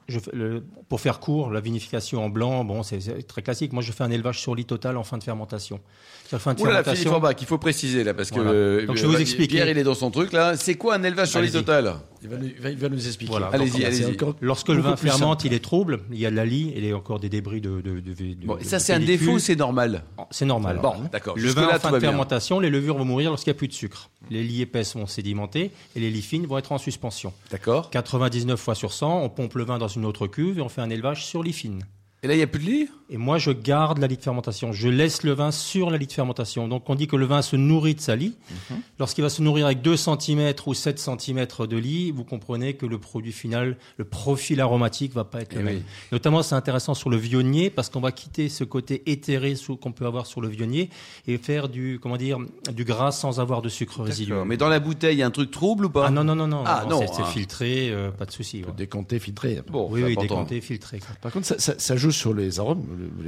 je 0.07 0.19
fais 0.19 0.31
le- 0.33 0.63
pour 0.89 1.01
faire 1.01 1.19
court, 1.19 1.51
la 1.51 1.59
vinification 1.59 2.23
en 2.23 2.29
blanc, 2.29 2.63
bon, 2.63 2.83
c'est 2.83 2.99
très 3.27 3.41
classique. 3.41 3.73
Moi, 3.73 3.83
je 3.83 3.91
fais 3.91 4.03
un 4.03 4.11
élevage 4.11 4.39
sur 4.39 4.55
lit 4.55 4.65
total 4.65 4.97
en 4.97 5.03
fin 5.03 5.17
de 5.17 5.23
fermentation. 5.23 5.79
Sur 6.27 6.39
fin 6.41 6.53
de 6.53 6.59
là, 6.59 6.65
fermentation. 6.83 7.13
Philippe 7.21 7.37
il 7.41 7.47
faut 7.47 7.57
préciser 7.57 8.03
là, 8.03 8.13
parce 8.13 8.31
que 8.31 8.39
euh, 8.39 8.85
Donc, 8.85 8.95
je 8.97 9.01
vais 9.03 9.07
vous 9.07 9.15
euh, 9.15 9.19
expliquer. 9.19 9.55
Pierre, 9.55 9.69
il 9.69 9.77
est 9.77 9.83
dans 9.83 9.93
son 9.93 10.11
truc 10.11 10.33
là. 10.33 10.55
C'est 10.57 10.75
quoi 10.75 10.95
un 10.95 11.03
élevage 11.03 11.29
sur 11.29 11.39
Allez-y. 11.39 11.51
total? 11.53 11.95
Il 12.23 12.29
va 12.29 12.37
nous, 12.37 12.45
il 12.47 12.61
va- 12.61 12.69
il 12.71 12.77
va 12.77 12.89
nous 12.89 13.05
expliquer. 13.07 13.31
Voilà. 13.31 13.47
Allez-y, 13.53 14.17
Lorsque 14.41 14.69
le 14.69 14.81
vin 14.81 14.95
fermente, 14.97 15.41
simple. 15.41 15.53
il 15.53 15.55
est 15.55 15.63
trouble. 15.63 15.99
Il 16.11 16.19
y 16.19 16.25
a 16.25 16.31
de 16.31 16.35
la 16.35 16.45
lie 16.45 16.69
et 16.69 16.79
il 16.79 16.85
y 16.85 16.91
a 16.91 16.97
encore 16.97 17.19
des 17.19 17.29
débris 17.29 17.61
de. 17.61 17.81
de, 17.81 17.99
de, 17.99 18.13
de- 18.13 18.45
Bon, 18.45 18.55
de- 18.55 18.61
et 18.61 18.63
ça, 18.63 18.79
c'est 18.79 18.93
un 18.93 18.99
défaut, 18.99 19.33
ou 19.33 19.39
c'est 19.39 19.55
normal? 19.55 20.03
C'est 20.31 20.45
normal. 20.45 20.79
Bon, 20.81 20.95
d'accord. 21.11 21.35
Le 21.37 21.49
vin 21.49 21.67
en 21.73 21.79
fin 21.79 21.91
de 21.91 21.99
fermentation, 21.99 22.59
les 22.59 22.69
levures 22.69 22.97
vont 22.97 23.05
mourir 23.05 23.29
lorsqu'il 23.29 23.51
n'y 23.51 23.57
a 23.57 23.59
plus 23.59 23.67
de 23.67 23.73
sucre. 23.73 24.09
Les 24.29 24.43
lits 24.43 24.61
épaisses 24.61 24.95
vont 24.95 25.05
sédimenter 25.07 25.71
et 25.95 25.99
les 25.99 26.09
lits 26.09 26.21
fines 26.21 26.45
vont 26.45 26.57
être 26.57 26.71
en 26.71 26.77
suspension. 26.77 27.31
D'accord. 27.51 27.89
99 27.91 28.59
fois 28.59 28.75
sur 28.75 28.91
100, 28.91 29.21
on 29.23 29.29
pompe 29.29 29.53
le 29.55 29.63
vin 29.63 29.77
dans 29.77 29.87
une 29.97 30.05
autre 30.05 30.27
cuve 30.27 30.59
et 30.59 30.61
on 30.61 30.69
fait 30.69 30.81
un 30.81 30.89
élevage 30.89 31.25
sur 31.25 31.43
lit 31.43 31.53
fine. 31.53 31.83
Et 32.23 32.27
là, 32.27 32.33
il 32.33 32.37
n'y 32.37 32.43
a 32.43 32.47
plus 32.47 32.63
de 32.63 32.69
lit? 32.69 32.89
Et 33.09 33.15
moi, 33.15 33.37
je 33.37 33.51
garde 33.51 33.99
la 33.99 34.07
lie 34.07 34.17
de 34.17 34.21
fermentation. 34.23 34.73
Je 34.73 34.89
laisse 34.89 35.23
le 35.23 35.31
vin 35.31 35.51
sur 35.51 35.91
la 35.91 35.97
lie 35.97 36.07
de 36.07 36.11
fermentation. 36.11 36.67
Donc, 36.67 36.89
on 36.89 36.95
dit 36.95 37.07
que 37.07 37.15
le 37.15 37.25
vin 37.25 37.41
se 37.41 37.55
nourrit 37.55 37.95
de 37.95 38.01
sa 38.01 38.15
lie. 38.17 38.33
Mhm. 38.71 38.77
Lorsqu'il 38.99 39.21
va 39.23 39.29
se 39.29 39.41
nourrir 39.41 39.67
avec 39.67 39.81
2 39.81 39.95
cm 39.95 40.51
ou 40.65 40.73
7 40.73 40.99
cm 40.99 41.45
de 41.69 41.77
lie, 41.77 42.11
vous 42.11 42.25
comprenez 42.25 42.73
que 42.73 42.85
le 42.85 42.97
produit 42.97 43.31
final, 43.31 43.77
le 43.97 44.03
profil 44.03 44.59
aromatique 44.59 45.13
va 45.13 45.23
pas 45.23 45.41
être 45.41 45.53
le 45.53 45.61
Eh 45.61 45.63
même. 45.63 45.75
oui. 45.77 45.83
Notamment, 46.11 46.41
c'est 46.43 46.55
intéressant 46.55 46.95
sur 46.95 47.09
le 47.09 47.15
vionnier 47.17 47.69
parce 47.69 47.89
qu'on 47.89 48.01
va 48.01 48.11
quitter 48.11 48.49
ce 48.49 48.63
côté 48.65 49.03
éthéré 49.09 49.53
qu'on 49.79 49.91
peut 49.93 50.05
avoir 50.07 50.25
sur 50.25 50.41
le 50.41 50.49
vionnier 50.49 50.89
et 51.27 51.37
faire 51.37 51.69
du, 51.69 51.99
comment 52.01 52.17
dire, 52.17 52.39
du 52.73 52.83
gras 52.83 53.11
sans 53.11 53.39
avoir 53.39 53.61
de 53.61 53.69
sucre 53.69 54.01
résiduel. 54.01 54.37
D'accord. 54.37 54.47
Mais 54.47 54.57
dans 54.57 54.69
la 54.69 54.79
bouteille, 54.79 55.15
il 55.15 55.19
y 55.19 55.23
a 55.23 55.27
un 55.27 55.31
truc 55.31 55.51
trouble 55.51 55.85
ou 55.85 55.89
pas? 55.89 56.07
Ah 56.07 56.11
non, 56.11 56.23
non, 56.25 56.35
non, 56.35 56.47
non. 56.47 56.63
Ah, 56.65 56.85
non, 56.89 56.99
c'est 56.99 57.13
c'est 57.13 57.21
hein. 57.21 57.25
filtré, 57.25 57.89
euh, 57.91 58.09
pas 58.11 58.25
de 58.25 58.31
souci. 58.31 58.63
ouais. 58.65 58.73
Décompté, 58.75 59.19
filtré. 59.19 59.61
Bon, 59.69 59.87
Oui, 59.89 60.01
oui, 60.03 60.17
décanté, 60.17 60.59
filtré. 60.61 60.99
quoi. 60.99 61.09
Par 61.21 61.31
contre, 61.31 61.45
ça, 61.45 61.57
ça- 61.59 61.75
ça 61.77 61.95
joue 61.95 62.06
sur 62.11 62.33
les 62.33 62.59
arômes. 62.59 62.85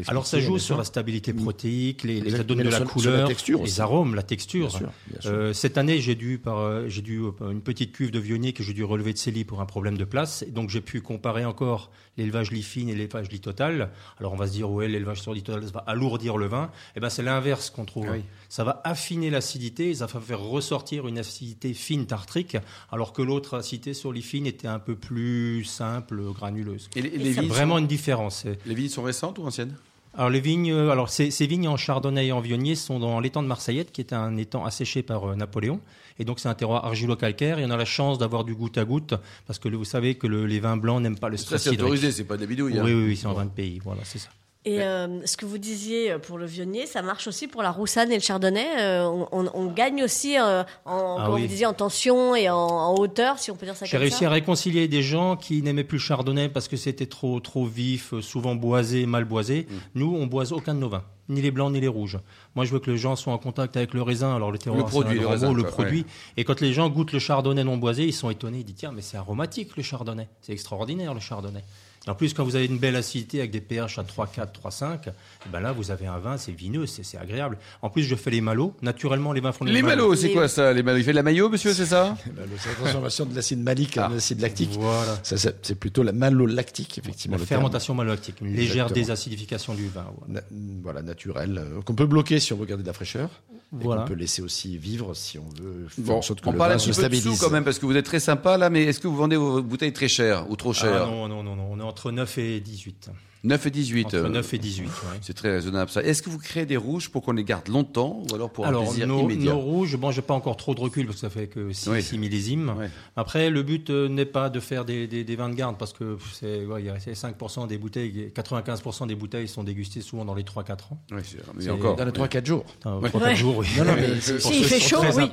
Alors 0.07 0.25
ça 0.27 0.39
joue 0.39 0.57
sur 0.59 0.77
la 0.77 0.83
stabilité 0.83 1.33
protéique, 1.33 2.03
les, 2.03 2.21
les 2.21 2.31
ça 2.31 2.43
donne 2.43 2.59
de 2.59 2.63
la 2.63 2.71
sur- 2.71 2.85
sur 2.85 2.93
couleur, 2.93 3.21
la 3.21 3.27
texture 3.27 3.57
les 3.59 3.63
aussi. 3.63 3.81
arômes, 3.81 4.15
la 4.15 4.23
texture. 4.23 4.67
Bien 4.67 4.77
sûr, 4.77 4.89
bien 5.11 5.21
sûr. 5.21 5.31
Euh, 5.31 5.53
cette 5.53 5.77
année, 5.77 5.99
j'ai 6.01 6.15
dû, 6.15 6.37
par, 6.37 6.59
euh, 6.59 6.85
j'ai 6.87 7.01
dû 7.01 7.19
euh, 7.21 7.51
une 7.51 7.61
petite 7.61 7.91
cuve 7.91 8.11
de 8.11 8.19
vionnier 8.19 8.53
que 8.53 8.63
j'ai 8.63 8.73
dû 8.73 8.83
relever 8.83 9.13
de 9.13 9.17
Célie 9.17 9.43
pour 9.43 9.61
un 9.61 9.65
problème 9.65 9.97
de 9.97 10.05
place. 10.05 10.43
Et 10.43 10.51
donc 10.51 10.69
j'ai 10.69 10.81
pu 10.81 11.01
comparer 11.01 11.45
encore 11.45 11.91
l'élevage 12.17 12.51
lit 12.51 12.63
fine 12.63 12.89
et 12.89 12.95
l'élevage 12.95 13.29
lit 13.29 13.39
total. 13.39 13.91
Alors 14.19 14.33
on 14.33 14.35
va 14.35 14.47
se 14.47 14.51
dire 14.53 14.69
ouais, 14.69 14.87
l'élevage 14.87 15.21
sur 15.21 15.33
lit 15.33 15.43
total 15.43 15.63
ça 15.63 15.71
va 15.71 15.79
alourdir 15.87 16.37
le 16.37 16.47
vin. 16.47 16.69
Eh 16.95 16.99
ben 16.99 17.09
c'est 17.09 17.23
l'inverse 17.23 17.69
qu'on 17.69 17.85
trouve. 17.85 18.07
Oui. 18.11 18.21
Ça 18.49 18.63
va 18.63 18.81
affiner 18.83 19.29
l'acidité, 19.29 19.93
ça 19.93 20.05
va 20.07 20.19
faire 20.19 20.41
ressortir 20.41 21.07
une 21.07 21.17
acidité 21.19 21.73
fine 21.73 22.05
tartrique, 22.07 22.57
alors 22.91 23.13
que 23.13 23.21
l'autre 23.21 23.57
acidité 23.57 23.93
sur 23.93 24.11
lit 24.11 24.21
fine 24.21 24.47
était 24.47 24.67
un 24.67 24.79
peu 24.79 24.95
plus 24.95 25.63
simple, 25.63 26.21
granuleuse. 26.33 26.89
Et 26.95 27.01
les, 27.01 27.09
Et 27.09 27.17
les 27.17 27.31
Vraiment 27.47 27.75
sont... 27.75 27.81
une 27.81 27.87
différence. 27.87 28.45
Les 28.69 28.75
vignes 28.75 28.89
sont 28.89 29.03
récentes 29.03 29.37
ou 29.39 29.43
anciennes? 29.45 29.75
Alors 30.17 30.29
les 30.29 30.39
vignes, 30.39 30.71
euh, 30.71 30.89
alors 30.91 31.09
ces, 31.09 31.29
ces 31.31 31.45
vignes 31.47 31.67
en 31.67 31.77
chardonnay 31.77 32.27
et 32.27 32.31
en 32.31 32.39
vionnier 32.39 32.75
sont 32.75 32.99
dans 32.99 33.19
l'étang 33.19 33.43
de 33.43 33.47
Marseillette, 33.47 33.91
qui 33.91 34.01
est 34.01 34.13
un 34.13 34.37
étang 34.37 34.63
asséché 34.65 35.03
par 35.03 35.29
euh, 35.31 35.35
Napoléon. 35.35 35.79
Et 36.17 36.25
donc 36.25 36.39
c'est 36.39 36.49
un 36.49 36.53
terroir 36.55 36.83
argilo-calcaire. 36.85 37.59
Et 37.59 37.65
on 37.65 37.69
a 37.69 37.77
la 37.77 37.85
chance 37.85 38.17
d'avoir 38.17 38.43
du 38.43 38.53
goutte 38.55 38.77
à 38.77 38.85
goutte, 38.85 39.13
parce 39.47 39.59
que 39.59 39.69
vous 39.69 39.85
savez 39.85 40.15
que 40.15 40.27
le- 40.27 40.45
les 40.45 40.59
vins 40.59 40.77
blancs 40.77 41.01
n'aiment 41.01 41.19
pas 41.19 41.29
le 41.29 41.37
Ça, 41.37 41.45
stress 41.45 41.63
c'est 41.63 41.69
autorisé, 41.71 42.11
c'est 42.11 42.23
pas 42.25 42.35
de 42.37 42.41
la 42.41 42.47
bidouille. 42.47 42.73
Oui, 42.73 42.79
hein. 42.79 42.83
oui, 42.85 42.93
oui, 42.93 43.17
c'est 43.17 43.27
en 43.27 43.33
vin 43.33 43.45
de 43.45 43.51
pays. 43.51 43.79
Voilà, 43.83 44.01
c'est 44.03 44.19
ça. 44.19 44.29
Et 44.75 44.81
euh, 44.81 45.25
ce 45.25 45.37
que 45.37 45.45
vous 45.45 45.57
disiez 45.57 46.17
pour 46.19 46.37
le 46.37 46.45
vionnier, 46.45 46.85
ça 46.85 47.01
marche 47.01 47.27
aussi 47.27 47.47
pour 47.47 47.63
la 47.63 47.71
roussanne 47.71 48.11
et 48.11 48.15
le 48.15 48.21
chardonnay. 48.21 48.67
Euh, 48.79 49.05
on, 49.05 49.27
on- 49.31 49.49
on 49.53 49.65
gagne 49.67 50.03
aussi 50.03 50.37
euh, 50.37 50.63
en, 50.85 51.17
Ah 51.19 51.23
comme 51.25 51.35
oui. 51.35 51.41
vous 51.41 51.47
disiez, 51.47 51.65
en 51.65 51.73
tension 51.73 52.35
et 52.35 52.49
en, 52.49 52.55
en 52.57 52.95
hauteur, 52.95 53.39
si 53.39 53.51
on 53.51 53.55
peut 53.55 53.65
dire 53.65 53.75
ça 53.75 53.85
J'ai 53.85 53.97
réussi 53.97 54.19
ça. 54.19 54.27
à 54.27 54.29
réconcilier 54.29 54.87
des 54.87 55.01
gens 55.01 55.35
qui 55.35 55.61
n'aimaient 55.61 55.83
plus 55.83 55.97
le 55.97 56.01
chardonnay 56.03 56.49
parce 56.49 56.67
que 56.67 56.77
c'était 56.77 57.05
trop, 57.07 57.39
trop 57.39 57.65
vif, 57.65 58.13
euh, 58.13 58.21
souvent 58.21 58.55
boisé, 58.55 59.05
mal 59.05 59.25
boisé. 59.25 59.67
Mm. 59.69 59.73
Nous, 59.95 60.15
on 60.15 60.27
boise 60.27 60.51
aucun 60.53 60.73
de 60.75 60.79
nos 60.79 60.89
vins, 60.89 61.03
ni 61.29 61.41
les 61.41 61.51
blancs 61.51 61.71
ni 61.71 61.79
les 61.79 61.87
rouges. 61.87 62.19
Moi, 62.55 62.65
je 62.65 62.71
veux 62.71 62.79
que 62.79 62.91
les 62.91 62.97
gens 62.97 63.15
soient 63.15 63.33
en 63.33 63.37
contact 63.37 63.77
avec 63.77 63.93
le 63.93 64.01
raisin. 64.01 64.35
Alors 64.35 64.51
le 64.51 64.57
terroir, 64.57 64.83
Le 64.83 64.89
produit, 64.89 65.19
le 65.19 65.27
raisin, 65.27 65.47
mot, 65.49 65.53
le 65.53 65.63
quoi, 65.63 65.71
produit. 65.71 66.05
Et 66.37 66.43
quand 66.43 66.61
les 66.61 66.73
gens 66.73 66.89
goûtent 66.89 67.13
le 67.13 67.19
chardonnay 67.19 67.63
non 67.63 67.77
boisé, 67.77 68.03
ils 68.05 68.13
sont 68.13 68.29
étonnés. 68.29 68.59
Ils 68.59 68.65
disent 68.65 68.75
tiens, 68.77 68.91
mais 68.93 69.01
c'est 69.01 69.17
aromatique 69.17 69.75
le 69.77 69.83
chardonnay. 69.83 70.27
C'est 70.41 70.53
extraordinaire 70.53 71.13
le 71.13 71.19
chardonnay. 71.19 71.63
En 72.07 72.15
plus, 72.15 72.33
quand 72.33 72.43
vous 72.43 72.55
avez 72.55 72.65
une 72.65 72.77
belle 72.79 72.95
acidité 72.95 73.39
avec 73.39 73.51
des 73.51 73.61
pH 73.61 73.99
à 73.99 74.03
3, 74.03 74.27
4, 74.27 74.51
3, 74.53 74.71
5, 74.71 75.09
ben 75.51 75.59
là, 75.59 75.71
vous 75.73 75.91
avez 75.91 76.07
un 76.07 76.17
vin, 76.17 76.37
c'est 76.37 76.51
vineux, 76.53 76.85
c'est 76.87 77.03
c'est 77.03 77.17
agréable. 77.17 77.57
En 77.81 77.89
plus, 77.89 78.03
je 78.03 78.15
fais 78.15 78.31
les 78.31 78.41
malots. 78.41 78.73
Naturellement, 78.81 79.31
les 79.33 79.41
vins 79.41 79.51
font 79.51 79.65
des 79.65 79.71
Les 79.73 79.81
malots. 79.81 80.03
malots, 80.07 80.15
c'est 80.15 80.31
quoi 80.31 80.47
ça 80.47 80.71
Les 80.73 80.81
malots? 80.81 80.97
Il 80.97 81.03
fait 81.03 81.11
de 81.11 81.17
la 81.17 81.23
maillot, 81.23 81.49
monsieur, 81.49 81.73
c'est 81.73 81.85
ça? 81.85 82.15
C'est 82.23 82.69
la 82.69 82.73
transformation 82.75 83.25
de 83.25 83.35
l'acide 83.35 83.61
malique 83.61 83.97
en 83.97 84.09
Ah. 84.11 84.15
acide 84.15 84.39
lactique. 84.41 84.71
Voilà. 84.73 85.19
Ça, 85.23 85.37
c'est 85.37 85.55
c'est 85.61 85.75
plutôt 85.75 86.01
la 86.03 86.13
malolactique, 86.13 86.97
effectivement. 86.97 87.37
La 87.37 87.45
fermentation 87.45 87.93
malolactique, 87.93 88.37
une 88.41 88.47
légère 88.55 88.85
Exactement. 88.85 88.93
désacidification 88.95 89.73
du 89.75 89.87
vin. 89.89 90.05
voilà. 90.19 90.41
Na- 90.41 90.47
voilà, 90.81 91.01
naturelle, 91.01 91.57
euh, 91.61 91.81
qu'on 91.81 91.95
peut 91.95 92.05
bloquer 92.07 92.39
si 92.39 92.53
on 92.53 92.57
veut 92.57 92.65
garder 92.65 92.83
de 92.83 92.87
la 92.87 92.93
fraîcheur, 92.93 93.29
et 93.51 93.55
Voilà. 93.83 94.01
qu'on 94.03 94.07
peut 94.07 94.13
laisser 94.15 94.41
aussi 94.41 94.77
vivre 94.77 95.13
si 95.13 95.37
on 95.37 95.47
veut 95.61 95.87
faire 95.89 96.05
Bon, 96.05 96.13
en 96.17 96.21
sorte 96.21 96.41
que 96.41 96.47
on 96.49 96.53
le 96.53 96.57
parle 96.57 96.71
un 96.71 96.75
vin 96.75 96.79
petit 96.83 96.93
se 96.93 97.01
peu 97.01 97.09
de 97.09 97.15
sous 97.15 97.37
quand 97.37 97.49
même, 97.51 97.63
parce 97.65 97.77
que 97.77 97.85
vous 97.85 97.95
êtes 97.95 98.05
très 98.05 98.19
sympa 98.19 98.57
là, 98.57 98.69
mais 98.69 98.83
est-ce 98.85 98.99
que 98.99 99.07
vous 99.07 99.17
vendez 99.17 99.35
vos 99.35 99.61
bouteilles 99.61 99.93
très 99.93 100.07
chères 100.07 100.49
ou 100.49 100.55
trop 100.55 100.71
Ah 100.71 100.73
chères? 100.81 101.05
non, 101.07 101.27
non, 101.27 101.43
non, 101.43 101.55
non, 101.55 101.67
on 101.71 101.79
est 101.79 101.83
entre 101.89 102.11
9 102.11 102.37
et 102.37 102.59
18. 102.59 103.09
9 103.45 103.65
et 103.67 103.71
18. 103.71 104.05
Entre 104.07 104.15
euh, 104.17 104.27
9 104.29 104.53
et 104.53 104.57
18, 104.57 104.85
ouais. 104.85 104.91
C'est 105.21 105.33
très 105.33 105.49
raisonnable 105.49 105.89
ça. 105.89 106.03
Est-ce 106.03 106.21
que 106.21 106.29
vous 106.29 106.39
créez 106.39 106.65
des 106.65 106.75
rouges 106.75 107.09
pour 107.09 107.21
qu'on 107.23 107.31
les 107.31 107.45
garde 107.45 107.69
longtemps 107.69 108.21
ou 108.29 108.35
alors 108.35 108.51
pour 108.51 108.65
un 108.65 108.67
Alors, 108.67 108.83
plaisir 108.83 109.07
nos, 109.07 109.21
immédiat 109.21 109.53
nos 109.53 109.59
rouges, 109.59 109.95
bon, 109.95 110.11
j'ai 110.11 110.21
pas 110.21 110.33
encore 110.33 110.57
trop 110.57 110.75
de 110.75 110.81
recul 110.81 111.05
parce 111.05 111.15
que 111.15 111.21
ça 111.21 111.29
fait 111.29 111.47
que 111.47 111.71
6, 111.71 111.89
Oui. 111.89 112.17
millésimes. 112.19 112.75
Après, 113.15 113.49
le 113.49 113.63
but 113.63 113.89
euh, 113.91 114.09
n'est 114.09 114.25
pas 114.25 114.49
de 114.49 114.59
faire 114.59 114.83
des, 114.83 115.07
des, 115.07 115.23
des 115.23 115.35
vins 115.37 115.47
de 115.47 115.55
garde 115.55 115.77
parce 115.77 115.93
que 115.93 116.17
c'est, 116.33 116.65
ouais, 116.65 116.81
il 116.81 116.87
y 116.87 116.89
a 116.89 116.99
c'est 116.99 117.13
5% 117.13 117.65
des 117.67 117.77
bouteilles, 117.77 118.29
95% 118.35 119.07
des 119.07 119.15
bouteilles 119.15 119.47
sont 119.47 119.63
dégustées 119.63 120.01
souvent 120.01 120.25
dans 120.25 120.35
les 120.35 120.43
3-4 120.43 120.71
ans. 120.91 121.01
Oui, 121.13 121.21
c'est- 121.23 121.69
encore. 121.69 121.95
Dans 121.95 122.03
les 122.05 122.11
3-4 122.11 122.45
jours. 122.45 122.65
Enfin, 122.83 122.97
Ouais. 122.99 123.07
3-4 123.09 123.23
Ouais. 123.23 123.35
jours, 123.37 123.57
oui. 123.59 123.67
Non, 123.77 123.85
non, 123.85 123.95
mais 123.95 124.19
Si, 124.39 124.59
il 124.59 124.65
fait 124.65 124.81
chaud, 124.81 124.97
très 124.97 125.15
oui. 125.15 125.29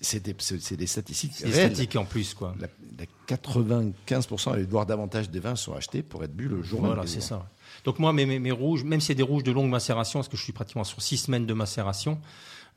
c'est 0.00 0.22
des, 0.22 0.34
c'est- 0.38 0.60
c'est 0.62 0.76
des 0.76 0.86
statistiques 0.86 1.32
C'est 1.36 1.96
en 1.96 2.06
plus, 2.06 2.32
quoi. 2.32 2.54
La, 2.58 2.66
la 2.98 3.04
95% 3.28 4.58
et 4.58 4.62
voire 4.64 4.86
davantage 4.86 5.30
des 5.30 5.40
vins 5.40 5.56
sont 5.56 5.74
achetés 5.74 6.02
pour 6.02 6.24
être 6.24 6.34
bu 6.34 6.48
le 6.48 6.62
jour 6.62 6.80
même. 6.80 6.92
Voilà, 6.92 7.06
c'est 7.06 7.20
ça. 7.20 7.48
Donc 7.84 7.98
moi, 7.98 8.12
mes, 8.12 8.26
mes, 8.26 8.38
mes 8.38 8.50
rouges, 8.50 8.84
même 8.84 9.00
si 9.00 9.08
c'est 9.08 9.14
des 9.14 9.22
rouges 9.22 9.42
de 9.42 9.52
longue 9.52 9.70
macération, 9.70 10.18
parce 10.18 10.28
que 10.28 10.36
je 10.36 10.42
suis 10.42 10.52
pratiquement 10.52 10.84
sur 10.84 11.02
six 11.02 11.18
semaines 11.18 11.46
de 11.46 11.54
macération, 11.54 12.18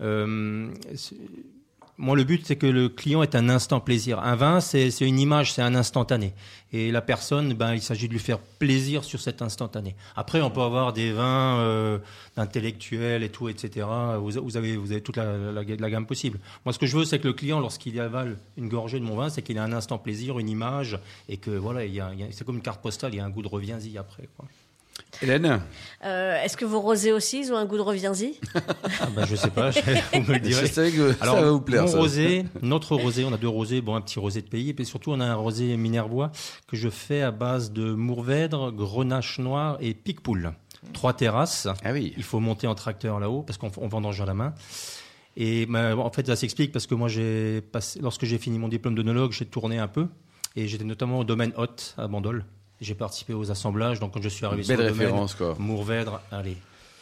euh, 0.01 0.73
moi, 2.01 2.15
le 2.15 2.23
but, 2.23 2.45
c'est 2.45 2.55
que 2.55 2.65
le 2.65 2.89
client 2.89 3.21
ait 3.21 3.35
un 3.35 3.47
instant 3.47 3.79
plaisir. 3.79 4.19
Un 4.19 4.35
vin, 4.35 4.59
c'est 4.59 4.89
une 5.01 5.19
image, 5.19 5.53
c'est 5.53 5.61
un 5.61 5.75
instantané. 5.75 6.33
Et 6.73 6.91
la 6.91 7.01
personne, 7.01 7.53
ben, 7.53 7.75
il 7.75 7.81
s'agit 7.81 8.07
de 8.07 8.13
lui 8.13 8.19
faire 8.19 8.39
plaisir 8.39 9.03
sur 9.03 9.19
cet 9.19 9.43
instantané. 9.43 9.95
Après, 10.15 10.41
on 10.41 10.49
peut 10.49 10.61
avoir 10.61 10.93
des 10.93 11.11
vins 11.11 11.59
euh, 11.59 11.99
d'intellectuels 12.35 13.21
et 13.21 13.29
tout, 13.29 13.49
etc. 13.49 13.85
Vous, 14.17 14.57
avez, 14.57 14.77
vous 14.77 14.91
avez 14.91 15.01
toute 15.01 15.17
la, 15.17 15.63
gamme 15.63 16.07
possible. 16.07 16.39
Moi, 16.65 16.73
ce 16.73 16.79
que 16.79 16.87
je 16.87 16.97
veux, 16.97 17.05
c'est 17.05 17.19
que 17.19 17.27
le 17.27 17.33
client, 17.33 17.59
lorsqu'il 17.59 17.99
avale 17.99 18.37
une 18.57 18.67
gorgée 18.67 18.99
de 18.99 19.05
mon 19.05 19.15
vin, 19.15 19.29
c'est 19.29 19.43
qu'il 19.43 19.57
ait 19.57 19.59
un 19.61 19.73
instant 19.73 19.99
plaisir, 19.99 20.39
une 20.39 20.49
image, 20.49 20.97
et 21.29 21.37
que 21.37 21.51
voilà, 21.51 21.81
a, 21.81 22.07
a- 22.07 22.31
c'est 22.31 22.43
comme 22.45 22.55
une 22.55 22.61
carte 22.63 22.81
postale, 22.81 23.13
il 23.13 23.17
y 23.17 23.19
a 23.19 23.25
un 23.25 23.29
goût 23.29 23.43
de 23.43 23.47
reviens-y 23.47 23.97
après. 23.99 24.27
Hélène 25.21 25.61
Euh, 26.03 26.41
Est-ce 26.43 26.57
que 26.57 26.65
vos 26.65 26.79
rosés 26.79 27.11
aussi, 27.11 27.39
ils 27.41 27.53
ont 27.53 27.57
un 27.57 27.65
goût 27.65 27.77
de 27.77 27.81
reviens-y 27.81 28.35
Ah 29.01 29.07
ben, 29.15 29.25
je 29.25 29.35
sais 29.35 29.49
pas, 29.51 29.69
je- 29.71 29.79
vous 30.13 30.21
me 30.21 30.27
le 30.29 30.33
Je 30.35 30.39
direz. 30.39 30.67
savais 30.67 30.91
que 30.91 31.15
Alors, 31.21 31.35
ça 31.35 31.41
va 31.41 31.51
vous 31.51 31.61
plaire. 31.61 31.83
mon 31.83 31.87
ça. 31.87 31.97
rosé, 31.99 32.45
notre 32.61 32.95
rosé, 32.95 33.23
on 33.23 33.31
a 33.33 33.37
deux 33.37 33.47
rosés, 33.47 33.81
bon, 33.81 33.95
un 33.95 34.01
petit 34.01 34.17
rosé 34.19 34.41
de 34.41 34.47
pays, 34.47 34.69
et 34.69 34.73
puis 34.73 34.85
surtout, 34.85 35.11
on 35.11 35.19
a 35.19 35.25
un 35.25 35.35
rosé 35.35 35.77
minervois 35.77 36.31
que 36.67 36.75
je 36.75 36.89
fais 36.89 37.21
à 37.21 37.31
base 37.31 37.71
de 37.71 37.91
Mourvèdre, 37.93 38.71
Grenache 38.71 39.37
noir 39.39 39.77
et 39.79 39.93
Picpoul. 39.93 40.53
Trois 40.93 41.13
terrasses. 41.13 41.67
Ah 41.83 41.91
oui. 41.91 42.13
Il 42.17 42.23
faut 42.23 42.39
monter 42.39 42.65
en 42.65 42.73
tracteur 42.73 43.19
là-haut 43.19 43.43
parce 43.43 43.59
qu'on 43.59 43.71
on 43.77 43.87
vendange 43.87 44.19
à 44.21 44.25
la 44.25 44.33
main. 44.33 44.53
Et 45.37 45.67
ben, 45.67 45.95
en 45.97 46.09
fait, 46.11 46.25
ça 46.25 46.35
s'explique 46.35 46.71
parce 46.71 46.87
que 46.87 46.95
moi, 46.95 47.07
j'ai 47.07 47.61
passé, 47.61 47.99
lorsque 48.01 48.25
j'ai 48.25 48.39
fini 48.39 48.57
mon 48.57 48.67
diplôme 48.67 48.95
d'onologue, 48.95 49.31
j'ai 49.31 49.45
tourné 49.45 49.77
un 49.77 49.87
peu 49.87 50.07
et 50.55 50.67
j'étais 50.67 50.83
notamment 50.83 51.19
au 51.19 51.23
domaine 51.23 51.53
Haute 51.57 51.93
à 51.99 52.07
Bandol. 52.07 52.43
J'ai 52.81 52.95
participé 52.95 53.33
aux 53.33 53.51
assemblages, 53.51 53.99
donc 53.99 54.13
quand 54.13 54.21
je 54.23 54.29
suis 54.29 54.43
arrivé 54.45 54.63
Belle 54.63 54.77
sur 54.77 54.83
le 54.85 54.89
domaine, 54.91 55.07
référence 55.07 55.35
quoi. 55.35 55.55
Mourvèdre, 55.59 56.19
allez, 56.31 56.57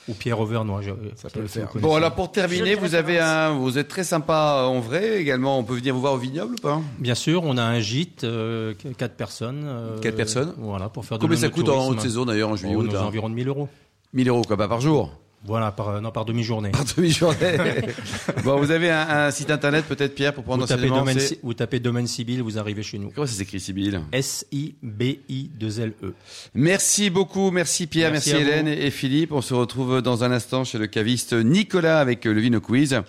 ou 0.10 0.14
Pierre 0.14 0.40
Auvernois, 0.40 0.82
je- 0.82 0.92
Ça 1.16 1.30
peut 1.30 1.40
le 1.40 1.48
faire. 1.48 1.70
Bon 1.76 1.96
alors 1.96 2.14
pour 2.16 2.32
terminer, 2.32 2.76
vous 2.76 2.96
avez 2.96 3.20
un, 3.20 3.52
vous 3.54 3.78
êtes 3.78 3.88
très 3.88 4.04
sympa 4.04 4.66
en 4.68 4.80
vrai 4.82 5.22
également. 5.22 5.58
On 5.58 5.64
peut 5.64 5.76
venir 5.76 5.94
vous 5.94 6.02
voir 6.02 6.14
au 6.14 6.18
vignoble 6.18 6.56
ou 6.56 6.62
pas? 6.62 6.82
Bien 7.00 7.16
sûr, 7.16 7.44
on 7.46 7.56
a 7.58 7.64
un 7.64 7.80
gîte, 7.80 8.24
euh, 8.26 8.74
qu- 8.74 8.94
quatre 8.94 9.16
personnes. 9.16 9.64
euh, 9.66 10.00
Quatre 10.00 10.16
personnes 10.18 10.54
Voilà, 10.58 10.90
pour 10.90 11.06
faire 11.06 11.18
de 11.18 11.22
Combien 11.24 11.38
ça 11.38 11.50
coûte 11.50 11.70
en 11.70 11.88
haute 11.88 12.02
saison 12.02 12.26
d'ailleurs 12.26 12.50
en 12.50 12.56
juillet 12.58 12.76
Oh, 12.76 12.82
août 12.82 12.92
hein 12.96 13.04
environ 13.06 13.30
de 13.30 13.36
1000 13.36 13.48
euros. 13.48 13.70
1000 14.14 14.28
euros 14.28 14.42
quoi, 14.42 14.58
pas 14.58 14.68
par 14.68 14.82
jour 14.82 15.12
Voilà, 15.46 15.72
par, 15.72 15.90
euh, 15.90 16.02
non, 16.02 16.12
par 16.12 16.26
demi-journée. 16.26 16.72
Par 16.72 16.84
demi-journée. 16.84 17.58
bon, 18.44 18.58
vous 18.58 18.72
avez 18.72 18.92
un, 18.92 19.08
un 19.10 19.32
site 19.32 19.52
internet 19.52 19.86
peut-être 19.86 20.14
Pierre 20.14 20.34
pour 20.34 20.44
prendre 20.44 20.64
Vous 20.64 20.68
tapez, 20.68 20.90
domaine, 20.90 21.18
vous 21.44 21.54
tapez 21.54 21.80
domaine 21.80 22.08
Sibyl, 22.08 22.42
vous 22.42 22.58
arrivez 22.58 22.84
chez 22.84 23.00
nous. 23.00 23.10
Comment 23.10 23.26
ça 23.26 23.34
s'écrit 23.34 23.60
Sibyl 23.60 24.02
S-I-B-I-2-L-E. 24.12 26.14
Merci 26.56 27.10
beaucoup, 27.10 27.52
merci 27.52 27.88
Pierre, 27.88 28.12
merci, 28.12 28.32
Hélène 28.32 28.68
vous. 28.68 28.74
et 28.74 28.92
Philippe. 28.92 29.32
On 29.32 29.42
se 29.42 29.54
retrouve 29.54 30.02
dans 30.02 30.26
un 30.26 30.32
instant 30.32 30.66
chez 30.66 30.78
le 30.78 30.88
caviste 30.88 31.34
Nicolas 31.34 32.02
avec 32.02 32.26
le 32.26 32.40
Vino 32.40 32.60
Quiz 32.60 33.02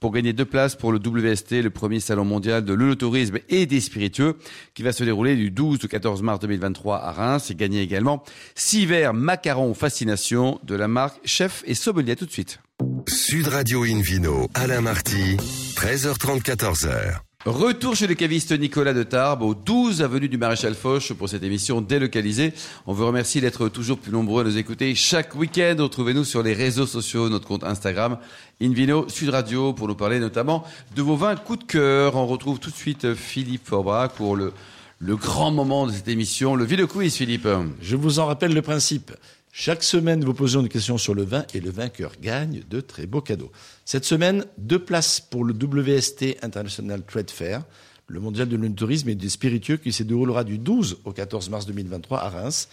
pour 0.00 0.12
gagner 0.12 0.32
deux 0.32 0.44
places 0.44 0.76
pour 0.76 0.92
le 0.92 0.98
WST, 0.98 1.62
le 1.62 1.70
premier 1.70 2.00
salon 2.00 2.24
mondial 2.24 2.64
de 2.64 2.72
l'œnotourisme 2.72 3.38
et 3.48 3.66
des 3.66 3.80
spiritueux 3.80 4.36
qui 4.74 4.82
va 4.82 4.92
se 4.92 5.04
dérouler 5.04 5.36
du 5.36 5.50
12 5.50 5.84
au 5.84 5.88
14 5.88 6.22
mars 6.22 6.40
2023 6.40 7.02
à 7.02 7.12
Reims 7.12 7.50
et 7.50 7.54
gagner 7.54 7.82
également 7.82 8.22
six 8.54 8.86
verres 8.86 9.14
macarons 9.14 9.74
fascination 9.74 10.60
de 10.62 10.74
la 10.74 10.88
marque 10.88 11.20
Chef 11.24 11.62
et 11.66 11.74
Sommelier. 11.74 12.16
Tout 12.16 12.26
de 12.26 12.32
suite. 12.32 12.60
Sud 13.08 13.48
Radio 13.48 13.82
Invino, 13.82 14.48
Alain 14.54 14.80
Marty, 14.80 15.36
13h30, 15.76 16.42
14h. 16.42 17.27
Retour 17.46 17.94
chez 17.94 18.08
le 18.08 18.16
caviste 18.16 18.50
Nicolas 18.58 18.92
de 18.92 19.04
Tarbes, 19.04 19.42
au 19.42 19.54
12 19.54 20.02
avenue 20.02 20.28
du 20.28 20.36
Maréchal 20.38 20.74
Foch 20.74 21.12
pour 21.12 21.28
cette 21.28 21.44
émission 21.44 21.80
délocalisée. 21.80 22.52
On 22.84 22.92
vous 22.92 23.06
remercie 23.06 23.40
d'être 23.40 23.68
toujours 23.68 23.98
plus 23.98 24.10
nombreux 24.10 24.42
à 24.42 24.44
nous 24.44 24.58
écouter 24.58 24.96
chaque 24.96 25.36
week-end. 25.36 25.76
Retrouvez-nous 25.78 26.24
sur 26.24 26.42
les 26.42 26.52
réseaux 26.52 26.84
sociaux, 26.86 27.28
notre 27.28 27.46
compte 27.46 27.62
Instagram, 27.62 28.18
Invino 28.60 29.08
Sud 29.08 29.28
Radio, 29.28 29.72
pour 29.72 29.86
nous 29.86 29.94
parler 29.94 30.18
notamment 30.18 30.64
de 30.96 31.00
vos 31.00 31.14
vins 31.14 31.36
coup 31.36 31.54
de 31.54 31.62
cœur. 31.62 32.16
On 32.16 32.26
retrouve 32.26 32.58
tout 32.58 32.70
de 32.70 32.76
suite 32.76 33.14
Philippe 33.14 33.68
Forbrac 33.68 34.14
pour 34.14 34.34
le, 34.34 34.52
le 34.98 35.14
grand 35.14 35.52
moment 35.52 35.86
de 35.86 35.92
cette 35.92 36.08
émission, 36.08 36.56
le 36.56 36.64
Vino 36.64 36.88
Quiz, 36.88 37.14
Philippe. 37.14 37.46
Je 37.80 37.94
vous 37.94 38.18
en 38.18 38.26
rappelle 38.26 38.52
le 38.52 38.62
principe. 38.62 39.12
Chaque 39.60 39.82
semaine, 39.82 40.24
vous 40.24 40.34
posez 40.34 40.56
une 40.56 40.68
question 40.68 40.98
sur 40.98 41.16
le 41.16 41.24
vin 41.24 41.44
et 41.52 41.58
le 41.58 41.70
vainqueur 41.70 42.12
gagne 42.22 42.62
de 42.70 42.80
très 42.80 43.06
beaux 43.06 43.20
cadeaux. 43.20 43.50
Cette 43.84 44.04
semaine, 44.04 44.44
deux 44.56 44.78
places 44.78 45.18
pour 45.18 45.44
le 45.44 45.52
WST 45.52 46.36
International 46.42 47.02
Trade 47.02 47.28
Fair, 47.28 47.64
le 48.06 48.20
mondial 48.20 48.48
de 48.48 48.56
l'œnotourisme 48.56 49.08
et 49.08 49.16
des 49.16 49.28
spiritueux 49.28 49.76
qui 49.76 49.92
se 49.92 50.04
déroulera 50.04 50.44
du 50.44 50.58
12 50.58 50.98
au 51.04 51.10
14 51.10 51.50
mars 51.50 51.66
2023 51.66 52.20
à 52.20 52.28
Reims, 52.28 52.68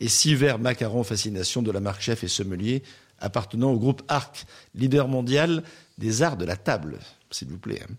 et 0.00 0.08
six 0.08 0.34
verres 0.34 0.58
macarons 0.58 1.02
fascination 1.02 1.62
de 1.62 1.72
la 1.72 1.80
marque 1.80 2.02
Chef 2.02 2.22
et 2.22 2.28
Sommelier 2.28 2.82
appartenant 3.20 3.72
au 3.72 3.78
groupe 3.78 4.02
ARC, 4.08 4.44
leader 4.74 5.08
mondial 5.08 5.62
des 5.96 6.20
arts 6.20 6.36
de 6.36 6.44
la 6.44 6.56
table, 6.56 6.98
s'il 7.30 7.48
vous 7.48 7.56
plaît. 7.56 7.80
hein. 7.82 7.94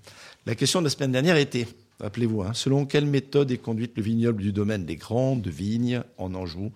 La 0.46 0.54
question 0.54 0.82
de 0.82 0.86
la 0.86 0.92
semaine 0.92 1.14
dernière 1.14 1.38
était, 1.38 1.68
rappelez-vous, 2.00 2.44
hein, 2.44 2.54
selon 2.54 2.86
quelle 2.86 3.08
méthode 3.08 3.50
est 3.50 3.58
conduite 3.58 3.94
le 3.98 4.04
vignoble 4.04 4.44
du 4.44 4.52
domaine 4.52 4.86
des 4.86 4.98
Grandes 4.98 5.48
Vignes 5.48 6.04
en 6.20 6.36
Anjou, 6.36 6.72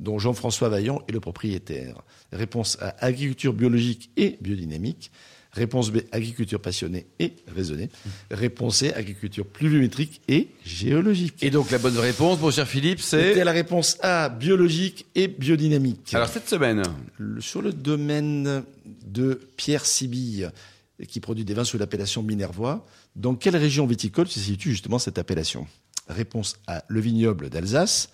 dont 0.00 0.18
Jean-François 0.18 0.68
Vaillant 0.68 1.02
est 1.08 1.12
le 1.12 1.20
propriétaire 1.20 2.02
Réponse 2.32 2.76
A, 2.80 2.94
agriculture 3.04 3.52
biologique 3.52 4.10
et 4.16 4.38
biodynamique. 4.40 5.10
Réponse 5.52 5.90
B, 5.90 6.00
agriculture 6.12 6.60
passionnée 6.60 7.06
et 7.18 7.32
raisonnée. 7.48 7.88
Réponse 8.30 8.76
C, 8.76 8.92
agriculture 8.92 9.46
pluviométrique 9.46 10.20
et 10.28 10.48
géologique. 10.64 11.42
Et 11.42 11.50
donc 11.50 11.70
la 11.70 11.78
bonne 11.78 11.96
réponse, 11.96 12.38
mon 12.38 12.50
cher 12.50 12.68
Philippe, 12.68 13.00
C'était 13.00 13.34
c'est... 13.34 13.44
la 13.44 13.52
réponse 13.52 13.96
A, 14.02 14.28
biologique 14.28 15.06
et 15.14 15.26
biodynamique. 15.26 16.12
Alors 16.14 16.28
cette 16.28 16.48
semaine, 16.48 16.82
Le- 17.16 17.40
sur 17.40 17.62
le 17.62 17.72
domaine 17.72 18.62
de 19.06 19.40
Pierre 19.56 19.86
Sibille, 19.86 20.50
qui 21.08 21.18
produit 21.18 21.46
des 21.46 21.54
vins 21.54 21.64
sous 21.64 21.78
l'appellation 21.78 22.22
Minervois, 22.22 22.86
dans 23.16 23.34
quelle 23.34 23.56
région 23.56 23.86
viticole 23.86 24.28
se 24.28 24.38
situe 24.38 24.72
justement 24.72 24.98
cette 24.98 25.18
appellation? 25.18 25.66
Réponse 26.08 26.56
A, 26.66 26.84
le 26.88 27.00
vignoble 27.00 27.48
d'Alsace. 27.48 28.10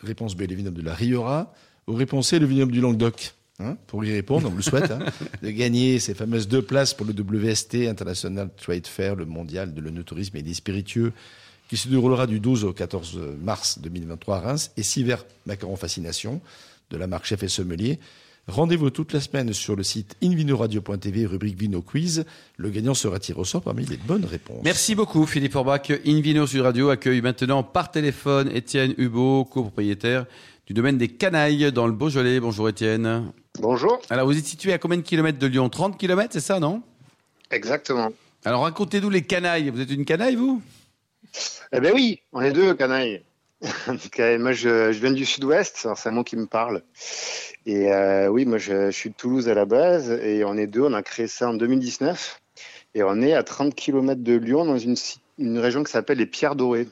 Réponse 0.00 0.36
B, 0.36 0.42
le 0.42 0.54
vignoble 0.54 0.76
de 0.76 0.82
la 0.82 0.94
Riora. 0.94 1.52
Ou 1.86 1.94
réponse 1.94 2.28
C, 2.28 2.38
le 2.38 2.46
vignoble 2.46 2.72
du 2.72 2.80
Languedoc. 2.80 3.34
Hein, 3.58 3.78
pour 3.86 4.04
y 4.04 4.12
répondre, 4.12 4.48
on 4.48 4.50
vous 4.50 4.58
le 4.58 4.62
souhaite, 4.62 4.90
hein, 4.90 4.98
de 5.42 5.50
gagner 5.50 5.98
ces 5.98 6.14
fameuses 6.14 6.46
deux 6.46 6.60
places 6.60 6.92
pour 6.92 7.06
le 7.06 7.14
WST, 7.14 7.86
International 7.88 8.50
Trade 8.54 8.86
Fair, 8.86 9.16
le 9.16 9.24
mondial 9.24 9.72
de 9.72 9.80
l'œnotourisme 9.80 10.36
et 10.36 10.42
des 10.42 10.52
spiritueux, 10.52 11.14
qui 11.68 11.78
se 11.78 11.88
déroulera 11.88 12.26
du 12.26 12.38
12 12.38 12.64
au 12.64 12.74
14 12.74 13.18
mars 13.40 13.78
2023 13.78 14.36
à 14.36 14.40
Reims, 14.40 14.72
et 14.76 14.82
six 14.82 15.04
verres 15.04 15.24
macarons 15.46 15.76
fascination 15.76 16.42
de 16.90 16.98
la 16.98 17.06
marque 17.06 17.24
Chef 17.24 17.42
et 17.42 17.48
Sommelier. 17.48 17.98
Rendez-vous 18.48 18.90
toute 18.90 19.12
la 19.12 19.20
semaine 19.20 19.52
sur 19.52 19.74
le 19.74 19.82
site 19.82 20.16
invinoradio.tv, 20.22 21.26
rubrique 21.26 21.58
Vino 21.58 21.82
Quiz. 21.82 22.24
Le 22.56 22.70
gagnant 22.70 22.94
sera 22.94 23.18
tiré 23.18 23.40
au 23.40 23.44
sort 23.44 23.62
parmi 23.62 23.84
les 23.84 23.96
bonnes 23.96 24.24
réponses. 24.24 24.60
Merci 24.62 24.94
beaucoup 24.94 25.26
Philippe 25.26 25.52
Forbach. 25.52 25.90
Invino 26.06 26.46
Sud 26.46 26.60
Radio 26.60 26.90
accueille 26.90 27.22
maintenant 27.22 27.64
par 27.64 27.90
téléphone 27.90 28.48
Étienne 28.54 28.94
Hubot, 28.98 29.46
copropriétaire 29.46 30.26
du 30.64 30.74
domaine 30.74 30.96
des 30.96 31.08
Canailles 31.08 31.72
dans 31.72 31.88
le 31.88 31.92
Beaujolais. 31.92 32.38
Bonjour 32.38 32.68
Étienne. 32.68 33.32
Bonjour. 33.58 34.00
Alors 34.10 34.26
vous 34.26 34.38
êtes 34.38 34.46
situé 34.46 34.72
à 34.72 34.78
combien 34.78 34.98
de 34.98 35.02
kilomètres 35.02 35.40
de 35.40 35.46
Lyon? 35.48 35.68
30 35.68 35.98
kilomètres, 35.98 36.32
c'est 36.32 36.40
ça, 36.40 36.60
non? 36.60 36.82
Exactement. 37.50 38.12
Alors 38.44 38.62
racontez-nous 38.62 39.10
les 39.10 39.22
canailles. 39.22 39.70
Vous 39.70 39.80
êtes 39.80 39.90
une 39.90 40.04
canaille, 40.04 40.36
vous? 40.36 40.62
Eh 41.72 41.80
ben 41.80 41.92
oui, 41.92 42.20
on 42.32 42.40
est 42.42 42.52
deux, 42.52 42.74
canailles. 42.74 43.22
En 43.88 43.96
tout 43.96 44.10
cas, 44.10 44.36
moi, 44.38 44.52
je, 44.52 44.92
je 44.92 44.98
viens 44.98 45.12
du 45.12 45.24
sud-ouest, 45.24 45.88
c'est 45.96 46.08
un 46.08 46.12
mot 46.12 46.24
qui 46.24 46.36
me 46.36 46.46
parle. 46.46 46.82
Et 47.64 47.92
euh, 47.92 48.28
oui, 48.28 48.44
moi, 48.44 48.58
je, 48.58 48.90
je 48.90 48.96
suis 48.96 49.10
de 49.10 49.14
Toulouse 49.14 49.48
à 49.48 49.54
la 49.54 49.64
base, 49.64 50.10
et 50.10 50.44
on 50.44 50.56
est 50.56 50.66
deux, 50.66 50.82
on 50.82 50.92
a 50.92 51.02
créé 51.02 51.26
ça 51.26 51.48
en 51.48 51.54
2019, 51.54 52.40
et 52.94 53.02
on 53.02 53.20
est 53.22 53.32
à 53.32 53.42
30 53.42 53.74
km 53.74 54.22
de 54.22 54.34
Lyon, 54.34 54.64
dans 54.64 54.78
une, 54.78 54.96
une 55.38 55.58
région 55.58 55.82
qui 55.84 55.92
s'appelle 55.92 56.18
les 56.18 56.26
Pierres 56.26 56.56
Dorées, 56.56 56.88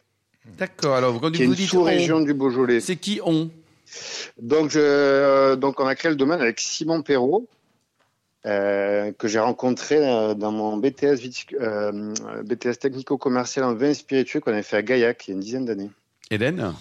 D'accord. 0.58 0.94
Alors, 0.94 1.20
quand 1.20 1.30
qui 1.30 1.42
est 1.42 1.46
vous 1.46 1.52
une 1.52 1.56
dites 1.56 1.70
sous-région 1.70 2.16
on, 2.18 2.20
du 2.20 2.34
Beaujolais. 2.34 2.80
c'est 2.80 2.96
qui 2.96 3.20
on? 3.24 3.50
Donc, 4.40 4.70
je, 4.70 4.78
euh, 4.80 5.56
donc, 5.56 5.80
on 5.80 5.86
a 5.86 5.94
créé 5.94 6.10
le 6.10 6.16
domaine 6.16 6.40
avec 6.40 6.60
Simon 6.60 7.02
Perrault, 7.02 7.48
euh, 8.46 9.12
que 9.12 9.26
j'ai 9.26 9.38
rencontré 9.38 9.96
euh, 9.96 10.34
dans 10.34 10.52
mon 10.52 10.76
BTS, 10.76 11.16
BTS 12.44 12.78
technico-commercial 12.78 13.64
en 13.64 13.74
vin 13.74 13.90
et 13.90 13.94
spiritueux 13.94 14.40
qu'on 14.40 14.52
avait 14.52 14.62
fait 14.62 14.76
à 14.76 14.82
Gaillac 14.82 15.26
il 15.26 15.30
y 15.30 15.32
a 15.32 15.36
une 15.36 15.40
dizaine 15.40 15.64
d'années. 15.64 15.90
Hélène 16.30 16.74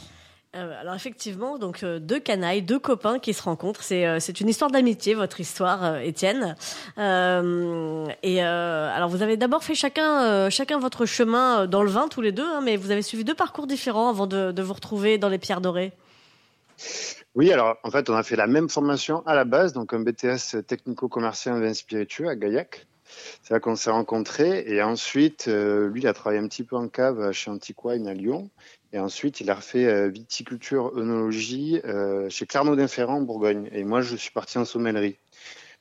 Euh, 0.56 0.80
alors 0.80 0.94
effectivement, 0.94 1.58
donc 1.58 1.82
euh, 1.82 1.98
deux 1.98 2.20
canailles, 2.20 2.62
deux 2.62 2.78
copains 2.78 3.18
qui 3.18 3.34
se 3.34 3.42
rencontrent. 3.42 3.82
C'est 3.82 4.06
euh, 4.06 4.20
c'est 4.20 4.40
une 4.40 4.48
histoire 4.50 4.70
d'amitié, 4.70 5.16
votre 5.16 5.40
histoire, 5.40 5.98
Étienne. 5.98 6.56
Euh, 7.00 8.06
et 8.22 8.44
euh, 8.44 8.96
alors 8.96 9.10
vous 9.10 9.24
avez 9.24 9.36
d'abord 9.36 9.64
fait 9.64 9.74
chacun 9.74 10.24
euh, 10.24 10.50
chacun 10.52 10.78
votre 10.78 11.08
chemin 11.08 11.66
dans 11.66 11.82
le 11.82 11.90
vin 11.90 12.08
tous 12.08 12.22
les 12.22 12.32
deux, 12.32 12.46
hein, 12.46 12.62
mais 12.64 12.78
vous 12.78 12.92
avez 12.92 13.02
suivi 13.02 13.24
deux 13.24 13.34
parcours 13.34 13.66
différents 13.66 14.10
avant 14.10 14.28
de, 14.28 14.52
de 14.52 14.62
vous 14.62 14.74
retrouver 14.74 15.18
dans 15.18 15.30
les 15.30 15.40
Pierres 15.40 15.62
Dorées. 15.62 15.92
Oui, 17.36 17.52
alors 17.52 17.78
en 17.84 17.90
fait, 17.90 18.12
on 18.12 18.16
a 18.16 18.22
fait 18.22 18.36
la 18.36 18.46
même 18.46 18.70
formation 18.70 19.26
à 19.26 19.34
la 19.34 19.46
base, 19.46 19.74
donc 19.74 19.92
un 19.94 20.02
BTS 20.02 20.64
technico-commercial 20.68 21.56
en 21.56 21.60
vin 21.62 21.74
spiritueux 21.74 22.28
à 22.28 22.36
Gaillac. 22.36 22.86
C'est 23.42 23.54
là 23.54 23.60
qu'on 23.60 23.76
s'est 23.76 23.92
rencontrés. 23.92 24.64
Et 24.68 24.82
ensuite, 24.82 25.48
euh, 25.48 25.88
lui, 25.90 26.02
il 26.02 26.08
a 26.08 26.14
travaillé 26.14 26.40
un 26.40 26.48
petit 26.48 26.64
peu 26.64 26.76
en 26.76 26.88
cave 26.88 27.32
chez 27.32 27.52
Antiquine 27.52 28.08
à 28.08 28.14
Lyon. 28.14 28.50
Et 28.94 29.00
ensuite, 29.00 29.42
il 29.42 29.50
a 29.50 29.56
refait 29.56 29.86
euh, 29.86 30.08
viticulture, 30.08 30.94
œnologie 30.96 31.82
euh, 31.84 32.30
chez 32.30 32.46
Clermont-Ferrand 32.46 33.16
en 33.18 33.22
Bourgogne. 33.22 33.68
Et 33.74 33.84
moi, 33.84 34.02
je 34.02 34.16
suis 34.16 34.32
parti 34.32 34.60
en 34.60 34.66
sommellerie. 34.66 35.18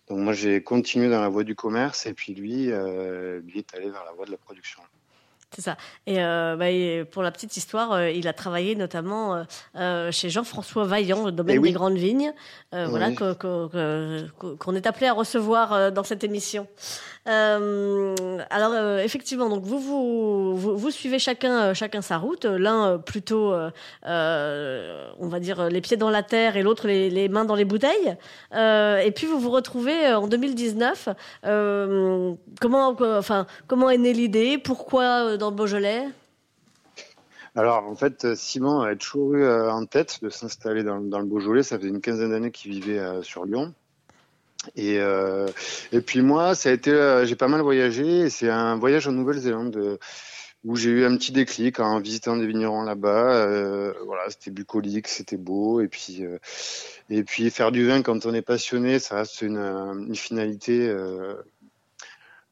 Donc 0.08 0.18
moi, 0.18 0.32
j'ai 0.32 0.62
continué 0.62 1.10
dans 1.10 1.20
la 1.20 1.28
voie 1.28 1.44
du 1.44 1.54
commerce. 1.54 2.06
Et 2.06 2.14
puis 2.14 2.34
lui, 2.34 2.72
euh, 2.72 3.40
lui 3.40 3.58
est 3.58 3.74
allé 3.74 3.90
vers 3.90 4.04
la 4.04 4.12
voie 4.12 4.24
de 4.24 4.30
la 4.30 4.38
production. 4.38 4.80
C'est 5.54 5.60
ça. 5.60 5.76
Et, 6.06 6.22
euh, 6.22 6.56
bah, 6.56 6.70
et 6.70 7.04
pour 7.04 7.22
la 7.22 7.30
petite 7.30 7.54
histoire, 7.58 7.92
euh, 7.92 8.10
il 8.10 8.26
a 8.26 8.32
travaillé 8.32 8.74
notamment 8.74 9.44
euh, 9.76 10.10
chez 10.10 10.30
Jean-François 10.30 10.86
Vaillant, 10.86 11.26
le 11.26 11.32
domaine 11.32 11.56
Eh 11.56 11.58
oui. 11.58 11.68
des 11.68 11.74
grandes 11.74 11.98
vignes, 11.98 12.32
Oui. 12.72 12.78
voilà 12.88 13.10
qu'on 13.12 14.74
est 14.74 14.86
appelé 14.86 15.06
à 15.08 15.12
recevoir 15.12 15.92
dans 15.92 16.04
cette 16.04 16.24
émission. 16.24 16.66
Euh, 17.28 18.38
alors 18.50 18.72
euh, 18.72 18.98
effectivement, 18.98 19.48
donc 19.48 19.62
vous 19.62 19.78
vous, 19.78 20.76
vous 20.76 20.90
suivez 20.90 21.20
chacun 21.20 21.66
euh, 21.66 21.74
chacun 21.74 22.02
sa 22.02 22.18
route. 22.18 22.44
L'un 22.44 22.98
plutôt, 22.98 23.54
on 24.04 25.28
va 25.28 25.40
dire 25.40 25.68
les 25.68 25.80
pieds 25.80 25.96
dans 25.96 26.10
la 26.10 26.22
terre 26.22 26.56
et 26.56 26.62
l'autre 26.62 26.88
les, 26.88 27.28
mains 27.28 27.44
dans 27.44 27.54
les 27.54 27.64
bouteilles. 27.64 28.16
Et 28.52 29.12
puis 29.14 29.26
vous 29.26 29.38
vous 29.38 29.50
retrouvez 29.50 30.12
en 30.12 30.26
2019. 30.26 31.08
Euh, 31.44 32.34
comment, 32.60 32.96
enfin, 33.00 33.46
comment 33.66 33.90
est 33.90 33.98
née 33.98 34.12
l'idée? 34.12 34.58
Pourquoi 34.58 35.36
dans 35.36 35.50
le 35.50 35.56
Beaujolais? 35.56 36.08
Alors, 37.54 37.84
en 37.86 37.94
fait, 37.94 38.34
Simon 38.34 38.80
avait 38.80 38.96
toujours 38.96 39.34
eu 39.34 39.46
en 39.46 39.84
tête 39.84 40.20
de 40.22 40.30
s'installer 40.30 40.82
dans, 40.82 40.98
le 40.98 41.24
Beaujolais. 41.24 41.62
Ça 41.62 41.78
faisait 41.78 41.90
une 41.90 42.00
quinzaine 42.00 42.30
d'années 42.30 42.50
qu'il 42.50 42.72
vivait 42.72 43.22
sur 43.22 43.44
Lyon. 43.44 43.74
Et, 44.76 44.98
euh, 44.98 45.48
et 45.92 46.00
puis 46.00 46.22
moi, 46.22 46.54
ça 46.54 46.70
a 46.70 46.72
été, 46.72 46.90
euh, 46.90 47.26
j'ai 47.26 47.36
pas 47.36 47.48
mal 47.48 47.60
voyagé. 47.62 48.30
C'est 48.30 48.48
un 48.48 48.76
voyage 48.76 49.06
en 49.08 49.12
Nouvelle-Zélande 49.12 49.76
euh, 49.76 49.98
où 50.64 50.76
j'ai 50.76 50.90
eu 50.90 51.04
un 51.04 51.16
petit 51.16 51.32
déclic 51.32 51.80
en 51.80 52.00
visitant 52.00 52.36
des 52.36 52.46
vignerons 52.46 52.82
là-bas. 52.82 53.34
Euh, 53.34 53.92
voilà, 54.06 54.30
c'était 54.30 54.50
bucolique, 54.50 55.08
c'était 55.08 55.36
beau. 55.36 55.80
Et 55.80 55.88
puis, 55.88 56.24
euh, 56.24 56.38
et 57.10 57.24
puis 57.24 57.50
faire 57.50 57.72
du 57.72 57.86
vin 57.86 58.02
quand 58.02 58.26
on 58.26 58.34
est 58.34 58.42
passionné, 58.42 58.98
ça 58.98 59.16
reste 59.16 59.42
une, 59.42 59.58
une 59.58 60.16
finalité. 60.16 60.94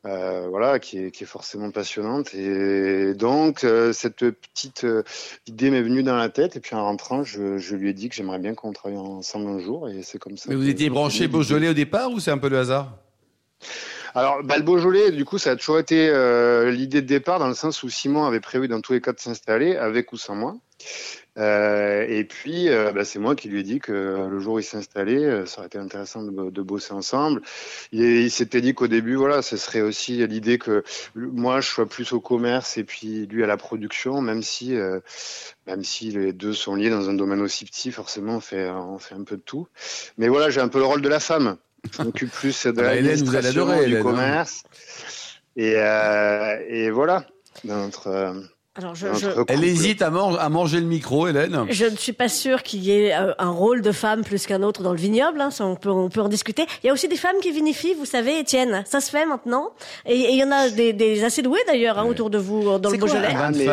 Euh, 0.06 0.46
voilà, 0.48 0.78
qui 0.78 0.98
est, 0.98 1.10
qui 1.10 1.24
est 1.24 1.26
forcément 1.26 1.70
passionnante. 1.70 2.34
Et 2.34 3.14
donc, 3.14 3.64
euh, 3.64 3.92
cette 3.92 4.30
petite 4.30 4.84
euh, 4.84 5.02
idée 5.46 5.70
m'est 5.70 5.82
venue 5.82 6.02
dans 6.02 6.16
la 6.16 6.28
tête. 6.28 6.56
Et 6.56 6.60
puis, 6.60 6.74
en 6.74 6.84
rentrant, 6.84 7.22
je, 7.22 7.58
je 7.58 7.76
lui 7.76 7.90
ai 7.90 7.92
dit 7.92 8.08
que 8.08 8.14
j'aimerais 8.14 8.38
bien 8.38 8.54
qu'on 8.54 8.72
travaille 8.72 8.98
ensemble 8.98 9.48
un 9.48 9.58
jour. 9.58 9.88
Et 9.88 10.02
c'est 10.02 10.18
comme 10.18 10.36
ça. 10.36 10.46
Mais 10.48 10.56
vous 10.56 10.68
étiez 10.68 10.88
branché 10.90 11.28
Beaujolais 11.28 11.68
au 11.68 11.74
départ 11.74 12.10
ou 12.10 12.20
c'est 12.20 12.30
un 12.30 12.38
peu 12.38 12.48
le 12.48 12.58
hasard? 12.58 12.96
Alors, 14.14 14.42
bah, 14.42 14.56
le 14.56 14.64
Beaujolais, 14.64 15.12
du 15.12 15.24
coup, 15.24 15.38
ça 15.38 15.52
a 15.52 15.56
toujours 15.56 15.78
été 15.78 16.08
euh, 16.08 16.70
l'idée 16.70 17.02
de 17.02 17.06
départ, 17.06 17.38
dans 17.38 17.48
le 17.48 17.54
sens 17.54 17.82
où 17.82 17.88
Simon 17.88 18.24
avait 18.24 18.40
prévu 18.40 18.68
dans 18.68 18.80
tous 18.80 18.92
les 18.92 19.00
cas 19.00 19.12
de 19.12 19.20
s'installer, 19.20 19.76
avec 19.76 20.12
ou 20.12 20.16
sans 20.16 20.34
moi. 20.34 20.56
Euh, 21.40 22.04
et 22.06 22.24
puis, 22.24 22.68
euh, 22.68 22.92
bah, 22.92 23.04
c'est 23.04 23.18
moi 23.18 23.34
qui 23.34 23.48
lui 23.48 23.60
ai 23.60 23.62
dit 23.62 23.78
que 23.78 23.92
euh, 23.92 24.28
le 24.28 24.40
jour 24.40 24.54
où 24.54 24.58
il 24.58 24.64
s'installait, 24.64 25.24
euh, 25.24 25.46
ça 25.46 25.58
aurait 25.58 25.68
été 25.68 25.78
intéressant 25.78 26.22
de, 26.22 26.50
de 26.50 26.62
bosser 26.62 26.92
ensemble. 26.92 27.40
Il, 27.92 28.02
il 28.02 28.30
s'était 28.30 28.60
dit 28.60 28.74
qu'au 28.74 28.88
début, 28.88 29.14
voilà, 29.14 29.40
ce 29.40 29.56
serait 29.56 29.80
aussi 29.80 30.26
l'idée 30.26 30.58
que 30.58 30.84
moi, 31.14 31.60
je 31.60 31.68
sois 31.68 31.86
plus 31.86 32.12
au 32.12 32.20
commerce 32.20 32.76
et 32.76 32.84
puis 32.84 33.26
lui 33.26 33.42
à 33.42 33.46
la 33.46 33.56
production, 33.56 34.20
même 34.20 34.42
si, 34.42 34.76
même 35.66 35.82
si 35.82 36.10
les 36.10 36.32
deux 36.32 36.52
sont 36.52 36.74
liés 36.74 36.90
dans 36.90 37.08
un 37.08 37.14
domaine 37.14 37.40
aussi 37.40 37.64
petit, 37.64 37.90
forcément, 37.90 38.36
on 38.36 38.40
fait, 38.40 38.68
on 38.68 38.98
fait 38.98 39.14
un 39.14 39.24
peu 39.24 39.36
de 39.36 39.42
tout. 39.42 39.66
Mais 40.18 40.28
voilà, 40.28 40.50
j'ai 40.50 40.60
un 40.60 40.68
peu 40.68 40.78
le 40.78 40.84
rôle 40.84 41.02
de 41.02 41.08
la 41.08 41.20
femme. 41.20 41.56
Je 41.96 42.02
m'occupe 42.02 42.30
plus 42.30 42.66
de 42.66 42.70
Ah 42.70 42.72
bah, 42.72 42.94
l'administration, 42.94 43.66
du 43.66 43.82
Hélène, 43.82 43.98
hein. 43.98 44.02
commerce. 44.02 44.62
Et, 45.56 45.74
euh, 45.76 46.58
et 46.68 46.90
voilà, 46.90 47.24
dans 47.64 47.84
notre, 47.84 48.34
Alors 48.76 48.94
je, 48.94 49.08
dans 49.08 49.14
je, 49.14 49.26
notre 49.26 49.44
Elle 49.48 49.64
hésite 49.64 50.00
à, 50.00 50.10
man- 50.10 50.36
à 50.38 50.48
manger 50.48 50.78
le 50.78 50.86
micro, 50.86 51.26
Hélène. 51.26 51.66
je 51.70 51.86
ne 51.86 51.96
suis 51.96 52.12
pas 52.12 52.28
sûre 52.28 52.62
qu'il 52.62 52.84
y 52.84 52.92
ait 52.92 53.12
euh, 53.12 53.32
un 53.38 53.50
rôle 53.50 53.82
de 53.82 53.90
femme 53.90 54.22
plus 54.22 54.46
qu'un 54.46 54.62
autre 54.62 54.84
dans 54.84 54.92
le 54.92 54.96
vignoble. 54.98 55.40
Hein, 55.40 55.50
ça, 55.50 55.66
on, 55.66 55.74
peut, 55.74 55.90
on 55.90 56.08
peut 56.08 56.20
en 56.20 56.28
discuter. 56.28 56.64
Il 56.82 56.86
y 56.86 56.90
a 56.90 56.92
aussi 56.92 57.08
des 57.08 57.16
femmes 57.16 57.34
qui 57.42 57.50
vinifient, 57.50 57.94
vous 57.94 58.04
savez, 58.04 58.38
Étienne. 58.38 58.84
Ça 58.86 59.00
se 59.00 59.10
fait 59.10 59.26
maintenant. 59.26 59.72
Et 60.06 60.14
et 60.20 60.30
il 60.34 60.38
y 60.38 60.44
en 60.44 60.52
a 60.52 60.68
des, 60.70 60.92
des 60.92 61.24
assez 61.24 61.42
douées 61.42 61.58
d'ailleurs 61.66 61.98
hein, 61.98 62.04
autour 62.06 62.30
de 62.30 62.38
vous 62.38 62.68
euh, 62.70 62.78
dans 62.78 62.90
C'est 62.90 62.96
le 62.96 63.00
Beaujolais. 63.00 63.28
Ah, 63.34 63.50
c'est 63.52 63.64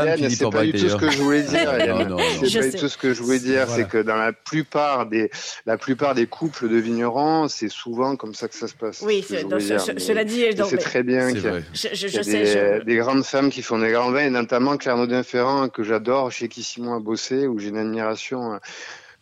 pas 0.50 0.66
du 0.66 0.72
tout 0.74 0.90
ce 0.90 0.96
que 0.96 1.12
je 1.12 1.22
voulais 1.22 1.44
dire. 1.44 1.74
Hélène. 1.76 2.08
Non, 2.10 2.18
non, 2.18 2.24
C'est 2.40 2.48
Je 2.48 2.60
pas 2.60 2.66
du 2.70 2.78
tout 2.78 2.90
ce 2.90 2.98
que 2.98 3.14
je 3.14 3.22
voulais 3.22 3.40
dire. 3.40 3.66
Voilà. 3.68 3.84
C'est 3.84 3.88
que 3.88 4.02
dans 4.02 4.16
la 4.16 4.34
plupart 4.34 5.06
des, 5.06 5.30
la 5.68 5.78
plupart 5.78 6.16
des 6.16 6.26
couples 6.26 6.70
de 6.70 6.78
vignerons, 6.78 7.48
c'est 7.50 7.70
souvent 7.70 8.16
comme 8.16 8.34
ça 8.34 8.48
que 8.48 8.56
ça 8.56 8.68
se 8.68 8.74
passe. 8.74 9.04
Oui, 9.04 9.24
C'est 9.28 9.46
c'est- 9.60 10.00
cela 10.00 10.24
dit, 10.24 10.44
je 10.52 10.58
donc, 10.58 10.70
sais 10.72 10.76
mais- 10.78 10.82
très 10.82 11.04
bien 11.04 11.30
C'est 11.30 11.92
qu'il 11.92 12.34
y 12.34 12.58
a, 12.58 12.80
des 12.80 12.96
grandes 12.96 13.24
femmes 13.24 13.52
qui 13.52 13.62
font 13.62 13.78
des 13.78 13.92
grands 13.92 14.10
vins, 14.10 14.26
et 14.26 14.30
notamment 14.32 14.76
Claire 14.96 15.26
Ferrand 15.26 15.70
que 15.70 15.84
j'adore, 15.84 16.32
chez 16.32 16.48
qui 16.48 16.64
Simon 16.64 16.96
a 16.96 17.00
bossé, 17.00 17.48
où 17.48 17.60
j'ai 17.60 17.70
une 17.70 17.78
admiration. 17.78 18.60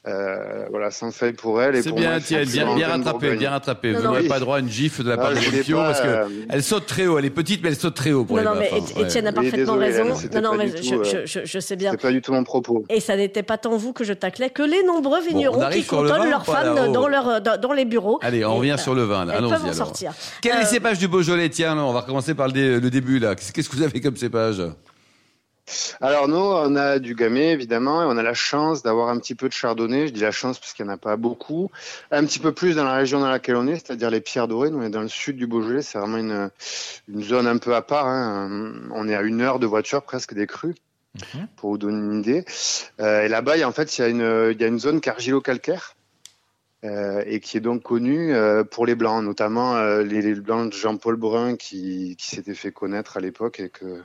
Euh, 0.07 0.65
voilà, 0.69 0.91
sans 0.91 1.09
faille 1.09 1.33
pour 1.33 1.59
elle. 1.59 1.77
et 1.77 1.81
C'est 1.81 1.89
pour 1.89 1.97
bien, 1.97 2.11
moi, 2.11 2.19
tiens, 2.19 2.41
c'est 2.45 2.51
bien, 2.51 2.75
bien 2.75 2.95
de 2.99 3.03
rattrapé, 3.05 3.35
bien 3.37 3.49
rattrapé. 3.49 3.91
Non, 3.91 3.97
Vous 3.97 4.03
non, 4.03 4.09
n'aurez 4.11 4.21
oui. 4.21 4.27
pas 4.27 4.39
droit 4.39 4.57
à 4.57 4.59
une 4.59 4.69
gifle 4.69 5.03
de 5.03 5.09
la 5.09 5.15
Ah, 5.15 5.17
part 5.17 5.31
de 5.31 5.37
je 5.37 5.49
voulais 5.49 5.63
Pio 5.63 5.77
parce 5.77 5.99
que 5.99 6.07
euh, 6.07 6.27
elle 6.47 6.61
saute 6.61 6.85
très 6.85 7.07
haut. 7.07 7.17
Elle 7.17 7.25
est 7.25 7.31
petite, 7.31 7.63
mais 7.63 7.69
elle 7.69 7.75
saute 7.75 7.95
très 7.95 8.11
haut 8.11 8.23
pour 8.23 8.37
Non, 8.37 8.43
les 8.43 8.47
non, 8.49 8.55
mais 8.59 8.69
hein. 8.71 8.77
Éti- 8.85 9.01
Étienne 9.03 9.25
a 9.25 9.33
parfaitement 9.33 9.77
désolé, 9.77 9.85
raison. 9.87 10.03
Non, 10.35 10.41
non, 10.41 10.57
mais 10.59 10.67
je, 10.67 10.93
euh, 10.93 11.21
je, 11.25 11.39
je 11.45 11.59
sais 11.59 11.75
bien. 11.75 11.89
C'est 11.89 11.97
pas 12.01 12.11
du 12.11 12.21
tout 12.21 12.31
mon 12.33 12.43
propos. 12.43 12.85
Et 12.87 12.99
ça 12.99 13.17
n'était 13.17 13.41
pas 13.41 13.57
tant 13.57 13.75
vous 13.77 13.93
que 13.93 14.03
je 14.03 14.13
taclais 14.13 14.51
que 14.51 14.61
les 14.61 14.83
nombreux 14.83 15.21
vignerons 15.21 15.67
qui 15.71 15.81
vin 15.81 16.29
leurs 16.29 16.45
femmes 16.45 16.91
dans, 16.93 17.07
leur, 17.07 17.41
dans, 17.41 17.59
dans 17.59 17.73
les 17.73 17.85
bureaux. 17.85 18.19
Allez, 18.21 18.45
on 18.45 18.57
revient 18.57 18.73
euh, 18.73 18.77
sur 18.77 18.93
le 18.93 19.05
vin. 19.05 19.25
là. 19.25 19.39
Peuvent 19.39 19.65
en 19.65 19.73
sortir. 19.73 20.11
Quel 20.39 20.51
est 20.51 20.55
Euh, 20.57 20.59
le 20.59 20.65
cépage 20.67 20.99
du 20.99 21.07
Beaujolais? 21.07 21.49
Tiens, 21.49 21.75
on 21.79 21.93
va 21.93 22.03
commencer 22.03 22.35
par 22.35 22.47
le 22.49 22.79
début 22.91 23.17
là. 23.17 23.33
Qu'est-ce 23.33 23.67
que 23.67 23.75
vous 23.75 23.81
avez 23.81 23.99
comme 24.01 24.17
cépage? 24.17 24.61
Alors 25.99 26.27
nous, 26.27 26.35
on 26.37 26.75
a 26.75 26.99
du 26.99 27.15
gamay 27.15 27.51
évidemment, 27.51 28.03
et 28.03 28.05
on 28.05 28.17
a 28.17 28.23
la 28.23 28.33
chance 28.35 28.83
d'avoir 28.83 29.09
un 29.09 29.17
petit 29.17 29.33
peu 29.33 29.47
de 29.47 29.53
chardonnay. 29.53 30.07
Je 30.07 30.13
dis 30.13 30.21
la 30.21 30.31
chance 30.31 30.59
parce 30.59 30.73
qu'il 30.73 30.85
n'y 30.85 30.91
en 30.91 30.93
a 30.93 30.97
pas 30.97 31.17
beaucoup. 31.17 31.71
Un 32.11 32.23
petit 32.25 32.39
peu 32.39 32.51
plus 32.51 32.75
dans 32.75 32.83
la 32.83 32.93
région 32.93 33.19
dans 33.19 33.29
laquelle 33.29 33.55
on 33.55 33.65
est, 33.67 33.75
c'est-à-dire 33.75 34.11
les 34.11 34.21
Pierres 34.21 34.47
Dorées. 34.47 34.69
Nous, 34.69 34.77
on 34.77 34.83
est 34.83 34.89
dans 34.89 35.01
le 35.01 35.07
sud 35.07 35.37
du 35.37 35.47
Beaujolais. 35.47 35.81
C'est 35.81 35.97
vraiment 35.97 36.17
une, 36.17 36.49
une 37.07 37.23
zone 37.23 37.47
un 37.47 37.57
peu 37.57 37.73
à 37.75 37.81
part. 37.81 38.05
hein. 38.07 38.73
On 38.91 39.09
est 39.09 39.15
à 39.15 39.21
une 39.23 39.41
heure 39.41 39.57
de 39.59 39.65
voiture 39.65 40.03
presque 40.03 40.33
des 40.35 40.45
crues, 40.45 40.75
pour 41.57 41.71
vous 41.71 41.77
donner 41.79 41.97
une 41.97 42.19
idée. 42.19 42.45
Euh, 42.99 43.23
et 43.23 43.27
là-bas, 43.27 43.57
il 43.57 43.61
y 43.61 43.63
a, 43.63 43.67
en 43.67 43.71
fait, 43.71 43.97
il 43.97 44.01
y 44.01 44.03
a 44.03 44.07
une, 44.07 44.51
il 44.51 44.61
y 44.61 44.63
a 44.63 44.67
une 44.67 44.79
zone 44.79 45.01
cargilo-calcaire. 45.01 45.95
euh, 46.83 47.23
et 47.25 47.39
qui 47.39 47.57
est 47.57 47.61
donc 47.61 47.81
connue 47.83 48.33
euh, 48.35 48.63
pour 48.63 48.85
les 48.85 48.95
blancs, 48.95 49.23
notamment 49.23 49.75
euh, 49.75 50.03
les, 50.03 50.21
les 50.21 50.35
blancs 50.35 50.69
de 50.71 50.75
Jean-Paul 50.75 51.15
Brun 51.15 51.55
qui, 51.55 52.15
qui 52.19 52.27
s'était 52.27 52.53
fait 52.53 52.71
connaître 52.71 53.17
à 53.17 53.19
l'époque 53.19 53.59
et 53.59 53.69
que 53.69 54.03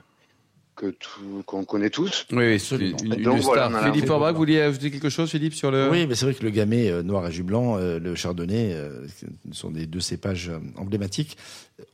que 0.75 0.87
tout 0.91 1.43
qu'on 1.45 1.63
connaît 1.65 1.89
tous. 1.89 2.25
Oui, 2.31 2.57
oui, 2.57 2.77
une, 2.79 3.13
une- 3.13 3.23
Donc 3.23 3.39
voilà, 3.41 3.69
star. 3.69 3.93
Philippe. 3.93 4.09
Orbach, 4.09 4.31
vous 4.31 4.37
vouliez 4.37 4.61
ajouter 4.61 4.89
quelque 4.91 5.09
chose, 5.09 5.29
Philippe, 5.29 5.53
sur 5.53 5.69
le. 5.71 5.89
Oui, 5.89 6.07
mais 6.07 6.15
c'est 6.15 6.25
vrai 6.25 6.33
que 6.33 6.43
le 6.43 6.49
gamay 6.49 6.89
euh, 6.89 7.03
noir 7.03 7.27
et 7.27 7.31
jus 7.31 7.43
blanc, 7.43 7.77
euh, 7.77 7.99
le 7.99 8.15
chardonnay, 8.15 8.73
euh, 8.73 9.05
ce 9.07 9.25
sont 9.51 9.71
des 9.71 9.85
deux 9.85 9.99
cépages 9.99 10.49
euh, 10.49 10.59
emblématiques. 10.77 11.37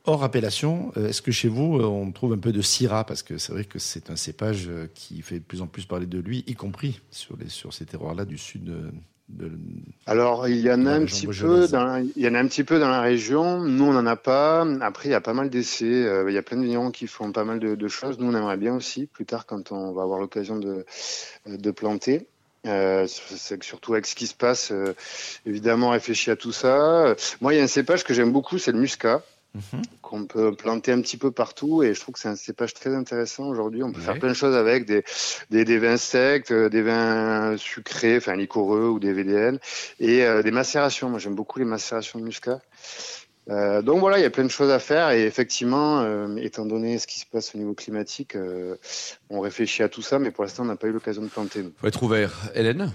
Hors 0.04 0.22
appellation, 0.24 0.92
euh, 0.96 1.08
est-ce 1.08 1.22
que 1.22 1.32
chez 1.32 1.48
vous, 1.48 1.78
euh, 1.78 1.84
on 1.84 2.10
trouve 2.12 2.32
un 2.32 2.38
peu 2.38 2.52
de 2.52 2.62
syrah? 2.62 3.04
Parce 3.04 3.22
que 3.22 3.38
c'est 3.38 3.52
vrai 3.52 3.64
que 3.64 3.78
c'est 3.78 4.10
un 4.10 4.16
cépage 4.16 4.66
euh, 4.68 4.86
qui 4.94 5.20
fait 5.22 5.38
de 5.40 5.44
plus 5.44 5.60
en 5.62 5.66
plus 5.66 5.84
parler 5.86 6.06
de 6.06 6.18
lui, 6.18 6.44
y 6.46 6.54
compris 6.54 7.00
sur, 7.10 7.36
les, 7.36 7.48
sur 7.48 7.72
ces 7.72 7.84
terroirs-là 7.84 8.24
du 8.24 8.38
sud 8.38 8.70
de, 9.28 9.50
Alors, 10.06 10.48
il 10.48 10.58
y 10.60 10.70
en 10.72 10.86
a 10.86 10.92
un 10.92 11.04
petit 11.04 11.26
peu 11.26 11.68
dans, 11.68 11.84
la- 11.84 12.00
il 12.00 12.22
y 12.22 12.28
en 12.28 12.34
a 12.34 12.38
un 12.40 12.46
petit 12.46 12.64
peu 12.64 12.78
dans 12.78 12.88
la 12.88 13.00
région. 13.02 13.60
Nous, 13.62 13.84
on 13.84 13.92
n'en 13.92 14.06
a 14.06 14.16
pas. 14.16 14.66
Après, 14.80 15.08
il 15.08 15.12
y 15.12 15.14
a 15.14 15.20
pas 15.20 15.34
mal 15.34 15.50
d'essais. 15.50 15.84
Euh, 15.84 16.30
il 16.30 16.34
y 16.34 16.38
a 16.38 16.42
plein 16.42 16.56
de 16.56 16.62
vignerons 16.62 16.90
qui 16.90 17.06
font 17.06 17.30
pas 17.32 17.44
mal 17.44 17.58
de, 17.60 17.74
de 17.74 17.88
choses. 17.88 18.18
Nous, 18.18 18.26
on 18.26 18.34
aimerait 18.34 18.56
bien 18.56 18.74
aussi, 18.74 19.06
plus 19.06 19.26
tard, 19.26 19.44
quand 19.46 19.70
on 19.72 19.92
va 19.92 20.02
avoir 20.02 20.18
l'occasion 20.18 20.56
de, 20.58 20.86
de 21.46 21.70
planter. 21.70 22.26
Euh, 22.66 23.06
surtout 23.06 23.92
avec 23.92 24.04
ce 24.06 24.14
qui 24.14 24.26
se 24.26 24.34
passe, 24.34 24.72
euh, 24.72 24.94
évidemment, 25.46 25.90
réfléchir 25.90 26.32
à 26.32 26.36
tout 26.36 26.52
ça. 26.52 27.14
Moi, 27.40 27.54
il 27.54 27.58
y 27.58 27.60
a 27.60 27.64
un 27.64 27.68
cépage 27.68 28.02
que 28.04 28.12
j'aime 28.14 28.32
beaucoup, 28.32 28.58
c'est 28.58 28.72
le 28.72 28.78
muscat. 28.80 29.22
Mhm. 29.54 29.82
qu'on 30.02 30.26
peut 30.26 30.54
planter 30.54 30.92
un 30.92 31.00
petit 31.00 31.16
peu 31.16 31.30
partout 31.30 31.82
et 31.82 31.94
je 31.94 32.00
trouve 32.00 32.14
que 32.14 32.20
c'est 32.20 32.28
un 32.28 32.36
cépage 32.36 32.74
très 32.74 32.94
intéressant 32.94 33.48
aujourd'hui. 33.48 33.82
On 33.82 33.92
peut 33.92 34.00
faire 34.00 34.18
plein 34.18 34.28
de 34.28 34.34
choses 34.34 34.54
avec 34.54 34.84
des, 34.84 35.04
des, 35.50 35.64
des, 35.64 35.78
vins 35.78 35.96
secs, 35.96 36.50
euh, 36.50 36.68
des 36.68 36.82
vins 36.82 37.56
sucrés, 37.56 38.18
enfin 38.18 38.36
liquoreux 38.36 38.88
ou 38.88 38.98
des 38.98 39.12
VDN 39.12 39.58
et 40.00 40.24
euh, 40.24 40.42
des 40.42 40.50
macérations. 40.50 41.08
Moi 41.08 41.18
j'aime 41.18 41.34
beaucoup 41.34 41.58
les 41.58 41.64
macérations 41.64 42.18
de 42.18 42.24
muscat. 42.24 42.60
Euh, 43.48 43.80
donc 43.80 44.00
voilà, 44.00 44.18
il 44.18 44.22
y 44.22 44.26
a 44.26 44.30
plein 44.30 44.44
de 44.44 44.50
choses 44.50 44.70
à 44.70 44.78
faire 44.78 45.10
et 45.10 45.24
effectivement, 45.24 46.02
euh, 46.02 46.36
étant 46.36 46.66
donné 46.66 46.98
ce 46.98 47.06
qui 47.06 47.18
se 47.18 47.26
passe 47.26 47.54
au 47.54 47.58
niveau 47.58 47.72
climatique, 47.72 48.36
on 49.30 49.40
réfléchit 49.40 49.82
à 49.82 49.88
tout 49.88 50.02
ça, 50.02 50.18
mais 50.18 50.30
pour 50.30 50.44
l'instant 50.44 50.64
on 50.64 50.66
n'a 50.66 50.76
pas 50.76 50.88
eu 50.88 50.92
l'occasion 50.92 51.22
de 51.22 51.28
planter. 51.28 51.60
Il 51.60 51.70
faut 51.80 51.86
être 51.86 52.02
ouvert. 52.02 52.50
Hélène? 52.54 52.92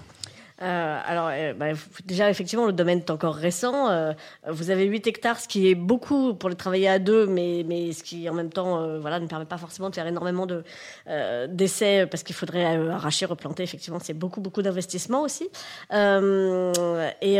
Euh, 0.62 1.00
alors, 1.06 1.30
euh, 1.32 1.54
bah, 1.54 1.68
déjà, 2.06 2.30
effectivement, 2.30 2.66
le 2.68 2.74
domaine 2.74 3.00
est 3.00 3.10
encore 3.10 3.34
récent. 3.36 3.90
Euh, 3.90 4.14
vous 4.48 4.70
avez 4.70 4.86
8 4.86 5.08
hectares, 5.08 5.40
ce 5.40 5.48
qui 5.48 5.70
est 5.70 5.76
beaucoup 5.76 6.36
pour 6.36 6.50
les 6.50 6.56
travailler 6.56 6.88
à 6.88 7.00
deux, 7.00 7.26
mais, 7.26 7.92
ce 7.92 8.04
qui, 8.04 8.30
en 8.30 8.34
même 8.34 8.52
temps, 8.52 9.00
voilà, 9.00 9.20
ne 9.20 9.28
permet 9.28 9.46
pas 9.46 9.58
forcément 9.58 9.90
de 9.90 9.96
faire 9.96 10.08
énormément 10.08 10.46
de, 10.46 10.64
d'essais 11.48 12.06
parce 12.06 12.24
qu'il 12.24 12.36
faudrait 12.36 12.66
arracher, 12.90 13.26
replanter. 13.26 13.64
Effectivement, 13.64 14.00
c'est 14.02 14.14
beaucoup, 14.14 14.42
beaucoup 14.42 14.62
d'investissement 14.62 15.22
aussi. 15.22 15.50
Et, 15.92 17.40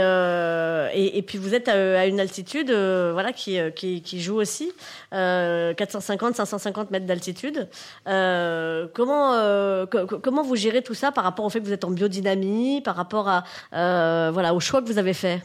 puis, 1.28 1.38
vous 1.38 1.54
êtes 1.54 1.68
à, 1.68 2.08
une 2.08 2.20
altitude 2.20 2.72
voilà, 2.72 3.32
qui, 3.34 4.22
joue 4.22 4.36
aussi. 4.36 4.72
450, 5.12 6.36
550 6.36 6.92
mètres 6.92 7.06
d'altitude. 7.06 7.68
comment, 8.06 9.86
comment 9.88 10.44
vous 10.44 10.56
gérez 10.56 10.82
tout 10.82 10.94
ça 10.96 11.12
par 11.12 11.24
rapport 11.24 11.46
au 11.46 11.50
fait 11.50 11.60
que 11.60 11.66
vous 11.66 11.74
êtes 11.74 11.86
en 11.86 11.92
biodynamie, 11.92 12.82
par 12.82 12.96
rapport 12.96 13.03
à 13.12 13.44
euh, 13.74 14.32
voilà 14.32 14.54
au 14.54 14.60
choix 14.60 14.82
que 14.82 14.88
vous 14.88 14.98
avez 14.98 15.14
fait 15.14 15.42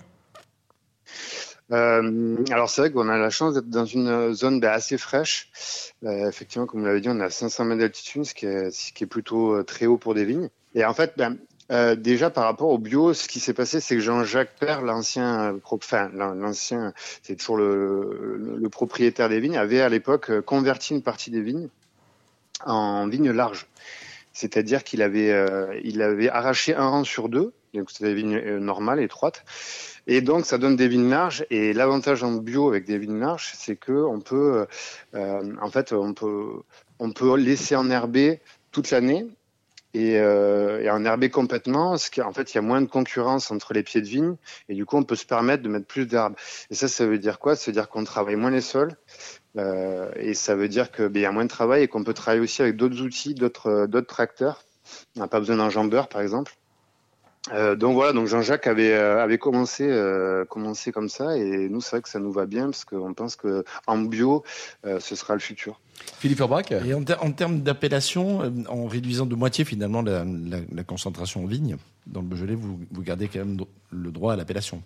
euh, 1.70 2.36
alors 2.50 2.70
c'est 2.70 2.80
vrai 2.80 2.90
qu'on 2.90 3.10
a 3.10 3.18
la 3.18 3.28
chance 3.28 3.52
d'être 3.52 3.68
dans 3.68 3.84
une 3.84 4.32
zone 4.32 4.58
ben, 4.58 4.70
assez 4.70 4.96
fraîche. 4.96 5.50
Euh, 6.02 6.26
effectivement, 6.26 6.66
comme 6.66 6.80
vous 6.80 6.86
l'avez 6.86 7.02
dit, 7.02 7.10
on 7.10 7.20
a 7.20 7.28
500 7.28 7.66
mètres 7.66 7.80
d'altitude, 7.80 8.24
ce 8.24 8.32
qui 8.32 8.46
est, 8.46 9.06
plutôt 9.06 9.62
très 9.64 9.84
haut 9.84 9.98
pour 9.98 10.14
des 10.14 10.24
vignes. 10.24 10.48
Et 10.74 10.86
en 10.86 10.94
fait, 10.94 11.12
ben, 11.18 11.36
déjà 11.96 12.30
par 12.30 12.44
rapport 12.44 12.70
au 12.70 12.78
bio, 12.78 13.12
ce 13.12 13.28
qui 13.28 13.38
s'est 13.38 13.52
passé, 13.52 13.80
c'est 13.80 13.96
que 13.96 14.00
Jean-Jacques 14.00 14.56
Père, 14.58 14.80
l'ancien, 14.80 15.58
enfin 15.62 16.08
l'ancien, 16.14 16.94
c'est 17.22 17.36
toujours 17.36 17.58
le, 17.58 18.66
propriétaire 18.72 19.28
des 19.28 19.38
vignes, 19.38 19.58
avait 19.58 19.82
à 19.82 19.90
l'époque 19.90 20.40
converti 20.40 20.94
une 20.94 21.02
partie 21.02 21.30
des 21.30 21.42
vignes 21.42 21.68
en 22.64 23.08
vignes 23.08 23.30
larges. 23.30 23.66
C'est-à-dire 24.38 24.84
qu'il 24.84 25.02
avait, 25.02 25.34
il 25.82 26.00
avait 26.00 26.28
arraché 26.28 26.74
un 26.74 26.88
rang 26.88 27.04
sur 27.04 27.28
deux 27.28 27.52
donc 27.74 27.90
c'est 27.90 28.04
des 28.04 28.14
vignes 28.14 28.36
euh, 28.36 28.58
normales, 28.58 29.00
étroites. 29.00 29.44
Et 30.06 30.20
donc 30.20 30.46
ça 30.46 30.58
donne 30.58 30.76
des 30.76 30.88
vignes 30.88 31.10
larges. 31.10 31.44
Et 31.50 31.72
l'avantage 31.72 32.22
en 32.22 32.32
bio 32.32 32.68
avec 32.68 32.86
des 32.86 32.98
vignes 32.98 33.20
larges, 33.20 33.52
c'est 33.54 33.76
que 33.76 33.92
on 33.92 34.20
peut, 34.20 34.66
euh, 35.14 35.56
en 35.60 35.70
fait, 35.70 35.92
on 35.92 36.14
peut, 36.14 36.62
on 36.98 37.12
peut 37.12 37.36
laisser 37.36 37.76
enherber 37.76 38.40
toute 38.72 38.90
l'année 38.90 39.26
et, 39.94 40.18
euh, 40.18 40.82
et 40.82 40.90
enherber 40.90 41.30
complètement, 41.30 41.90
parce 41.90 42.10
qu'en 42.10 42.32
fait, 42.32 42.52
il 42.52 42.56
y 42.56 42.58
a 42.58 42.62
moins 42.62 42.80
de 42.80 42.86
concurrence 42.86 43.50
entre 43.50 43.72
les 43.72 43.82
pieds 43.82 44.00
de 44.00 44.06
vigne, 44.06 44.36
et 44.68 44.74
du 44.74 44.84
coup, 44.84 44.96
on 44.96 45.02
peut 45.02 45.16
se 45.16 45.26
permettre 45.26 45.62
de 45.62 45.68
mettre 45.68 45.86
plus 45.86 46.06
d'herbes. 46.06 46.34
Et 46.70 46.74
ça, 46.74 46.88
ça 46.88 47.06
veut 47.06 47.18
dire 47.18 47.38
quoi? 47.38 47.56
Ça 47.56 47.70
veut 47.70 47.74
dire 47.74 47.88
qu'on 47.88 48.04
travaille 48.04 48.36
moins 48.36 48.50
les 48.50 48.60
sols, 48.60 48.96
euh, 49.56 50.10
et 50.16 50.34
ça 50.34 50.54
veut 50.54 50.68
dire 50.68 50.92
qu'il 50.92 51.08
ben, 51.08 51.22
y 51.22 51.26
a 51.26 51.32
moins 51.32 51.44
de 51.44 51.50
travail 51.50 51.82
et 51.82 51.88
qu'on 51.88 52.04
peut 52.04 52.14
travailler 52.14 52.42
aussi 52.42 52.62
avec 52.62 52.76
d'autres 52.76 53.00
outils, 53.02 53.34
d'autres, 53.34 53.86
d'autres 53.86 54.06
tracteurs. 54.06 54.64
On 55.16 55.20
n'a 55.20 55.28
pas 55.28 55.40
besoin 55.40 55.56
d'un 55.56 55.70
jambeur, 55.70 56.08
par 56.08 56.22
exemple. 56.22 56.54
Euh, 57.52 57.76
donc 57.76 57.94
voilà, 57.94 58.12
donc 58.12 58.26
Jean-Jacques 58.26 58.66
avait 58.66 58.92
euh, 58.92 59.22
avait 59.22 59.38
commencé 59.38 59.86
euh, 59.88 60.44
commencé 60.44 60.92
comme 60.92 61.08
ça 61.08 61.36
et 61.36 61.68
nous 61.68 61.80
c'est 61.80 61.96
vrai 61.96 62.02
que 62.02 62.08
ça 62.08 62.18
nous 62.18 62.32
va 62.32 62.46
bien 62.46 62.66
parce 62.66 62.84
qu'on 62.84 63.14
pense 63.14 63.36
que 63.36 63.64
en 63.86 63.98
bio 63.98 64.44
ce 64.84 65.14
sera 65.14 65.34
le 65.34 65.40
futur. 65.40 65.80
Philippe 66.18 66.40
Orbach. 66.40 66.70
Et 66.70 66.94
en, 66.94 67.32
termes 67.32 67.60
d'appellation, 67.60 68.52
en 68.68 68.86
réduisant 68.86 69.26
de 69.26 69.34
moitié 69.34 69.64
finalement 69.64 70.02
la, 70.02 70.84
concentration 70.84 71.44
en 71.44 71.46
vigne 71.46 71.76
dans 72.06 72.20
le 72.20 72.26
Beaujolais, 72.26 72.54
vous, 72.54 72.80
vous 72.90 73.02
gardez 73.02 73.28
quand 73.28 73.40
même 73.40 73.58
le 73.90 74.10
droit 74.10 74.32
à 74.32 74.36
l'appellation. 74.36 74.82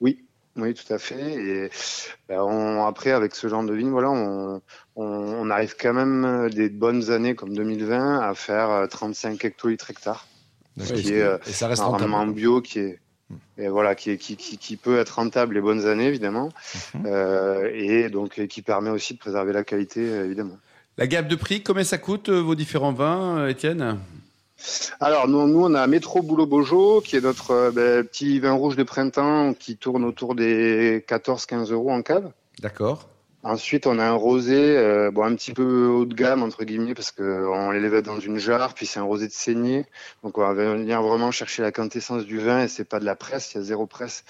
Oui, 0.00 0.22
oui, 0.56 0.74
tout 0.74 0.92
à 0.92 0.98
fait. 0.98 1.32
Et 1.32 1.70
ben, 2.28 2.84
après, 2.86 3.10
avec 3.10 3.34
ce 3.34 3.48
genre 3.48 3.64
de 3.64 3.72
vigne, 3.72 3.90
voilà, 3.90 4.10
on, 4.10 4.60
on, 4.96 5.50
arrive 5.50 5.74
quand 5.80 5.94
même 5.94 6.50
des 6.50 6.68
bonnes 6.68 7.10
années 7.10 7.34
comme 7.34 7.54
2020 7.54 8.20
à 8.20 8.34
faire 8.34 8.86
35 8.88 9.42
hectolitres 9.44 9.90
hectares 9.90 10.26
qui 10.78 11.14
est 11.14 11.22
euh, 11.22 11.38
et 11.46 11.52
ça 11.52 11.68
reste 11.68 11.82
rentable. 11.82 12.32
bio, 12.32 12.60
qui 12.60 12.78
est 12.78 13.00
et 13.58 13.68
voilà, 13.68 13.94
qui, 13.94 14.18
qui, 14.18 14.36
qui, 14.36 14.58
qui, 14.58 14.76
peut 14.76 14.98
être 14.98 15.10
rentable 15.10 15.54
les 15.54 15.60
bonnes 15.60 15.86
années 15.86 16.06
évidemment, 16.06 16.48
mhm. 16.94 17.04
euh, 17.06 17.70
et 17.72 18.08
donc 18.08 18.44
qui 18.48 18.62
permet 18.62 18.90
aussi 18.90 19.14
de 19.14 19.18
préserver 19.18 19.52
la 19.52 19.62
qualité 19.62 20.02
évidemment. 20.02 20.58
La 20.98 21.06
gamme 21.06 21.28
de 21.28 21.36
prix, 21.36 21.62
combien 21.62 21.84
ça 21.84 21.98
coûte 21.98 22.28
euh, 22.28 22.40
vos 22.40 22.56
différents 22.56 22.92
vins, 22.92 23.46
Étienne? 23.46 23.98
Alors 24.98 25.28
nous, 25.28 25.46
nous, 25.46 25.64
on 25.64 25.74
a 25.74 25.86
Métro 25.86 26.22
Boulot 26.22 26.46
Bojo 26.46 27.00
qui 27.00 27.16
est 27.16 27.20
notre 27.20 27.70
ben, 27.70 28.04
petit 28.04 28.40
vin 28.40 28.52
rouge 28.52 28.76
de 28.76 28.82
printemps 28.82 29.54
qui 29.54 29.76
tourne 29.76 30.04
autour 30.04 30.34
des 30.34 31.04
14-15 31.08 31.72
euros 31.72 31.92
en 31.92 32.02
cave. 32.02 32.32
D'accord. 32.58 33.08
Ensuite, 33.42 33.86
on 33.86 33.98
a 33.98 34.04
un 34.04 34.12
rosé, 34.12 34.76
euh, 34.76 35.10
bon, 35.10 35.22
un 35.24 35.34
petit 35.34 35.52
peu 35.52 35.86
haut 35.86 36.04
de 36.04 36.14
gamme 36.14 36.42
entre 36.42 36.64
guillemets 36.64 36.92
parce 36.92 37.10
que 37.10 37.48
on 37.48 37.70
l'élève 37.70 38.02
dans 38.02 38.20
une 38.20 38.36
jarre, 38.36 38.74
puis 38.74 38.84
c'est 38.84 39.00
un 39.00 39.04
rosé 39.04 39.28
de 39.28 39.32
saignée, 39.32 39.86
donc 40.22 40.36
on 40.36 40.42
va 40.42 40.52
venir 40.52 41.00
vraiment 41.00 41.30
chercher 41.30 41.62
la 41.62 41.72
quintessence 41.72 42.26
du 42.26 42.38
vin 42.38 42.64
et 42.64 42.68
c'est 42.68 42.84
pas 42.84 43.00
de 43.00 43.06
la 43.06 43.16
presse, 43.16 43.54
il 43.54 43.58
y 43.58 43.60
a 43.60 43.62
zéro 43.62 43.86
presse. 43.86 44.24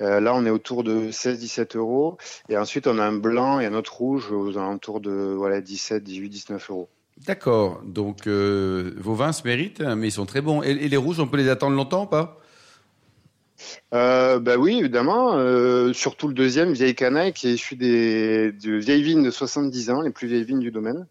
Euh, 0.00 0.20
là, 0.20 0.32
on 0.32 0.46
est 0.46 0.50
autour 0.50 0.84
de 0.84 1.10
16-17 1.10 1.76
euros, 1.76 2.18
et 2.48 2.56
ensuite 2.56 2.86
on 2.86 3.00
a 3.00 3.04
un 3.04 3.12
blanc 3.12 3.58
et 3.58 3.66
un 3.66 3.74
autre 3.74 3.96
rouge 3.96 4.30
aux 4.30 4.56
alentours 4.56 5.00
de 5.00 5.34
voilà 5.36 5.60
17, 5.60 6.04
18, 6.04 6.28
19 6.28 6.70
euros. 6.70 6.88
D'accord, 7.26 7.80
donc 7.84 8.28
euh, 8.28 8.94
vos 8.96 9.14
vins 9.14 9.32
se 9.32 9.42
méritent, 9.44 9.80
mais 9.80 10.08
ils 10.08 10.12
sont 10.12 10.26
très 10.26 10.40
bons. 10.40 10.62
Et, 10.62 10.74
les 10.74 10.96
rouges, 10.96 11.18
on 11.18 11.26
peut 11.26 11.36
les 11.36 11.48
attendre 11.48 11.76
longtemps, 11.76 12.04
ou 12.04 12.06
pas? 12.06 12.41
Euh, 13.94 14.38
bah 14.38 14.56
oui, 14.56 14.78
évidemment. 14.78 15.34
Euh, 15.34 15.92
surtout 15.92 16.28
le 16.28 16.34
deuxième, 16.34 16.72
Vieille 16.72 16.94
Canaille, 16.94 17.32
qui 17.32 17.48
est 17.48 17.54
issu 17.54 17.76
des 17.76 18.52
de 18.52 18.72
vieilles 18.74 19.02
vignes 19.02 19.22
de 19.22 19.30
70 19.30 19.90
ans, 19.90 20.00
les 20.00 20.10
plus 20.10 20.28
vieilles 20.28 20.44
vignes 20.44 20.60
du 20.60 20.70
domaine. 20.70 21.06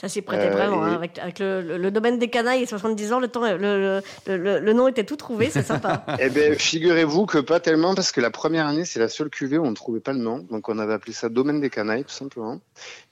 Ça 0.00 0.08
s'y 0.08 0.22
prêtait 0.22 0.48
euh, 0.48 0.50
vraiment, 0.50 0.82
hein, 0.82 0.94
avec, 0.94 1.20
avec 1.20 1.38
le, 1.38 1.78
le, 1.78 1.90
domaine 1.92 2.18
des 2.18 2.26
canailles 2.28 2.62
et 2.62 2.66
70 2.66 3.12
ans, 3.12 3.20
le, 3.20 3.28
temps, 3.28 3.42
le, 3.42 4.02
le, 4.26 4.72
nom 4.72 4.88
était 4.88 5.04
tout 5.04 5.14
trouvé, 5.14 5.50
c'est 5.50 5.62
sympa. 5.62 6.04
eh 6.18 6.30
bien, 6.30 6.52
figurez-vous 6.54 7.26
que 7.26 7.38
pas 7.38 7.60
tellement, 7.60 7.94
parce 7.94 8.10
que 8.10 8.20
la 8.20 8.32
première 8.32 8.66
année, 8.66 8.84
c'est 8.84 8.98
la 8.98 9.08
seule 9.08 9.30
cuvée 9.30 9.56
où 9.56 9.64
on 9.64 9.70
ne 9.70 9.76
trouvait 9.76 10.00
pas 10.00 10.12
le 10.12 10.18
nom, 10.18 10.44
donc 10.50 10.68
on 10.68 10.80
avait 10.80 10.94
appelé 10.94 11.12
ça 11.12 11.28
domaine 11.28 11.60
des 11.60 11.70
canailles, 11.70 12.02
tout 12.02 12.12
simplement. 12.12 12.60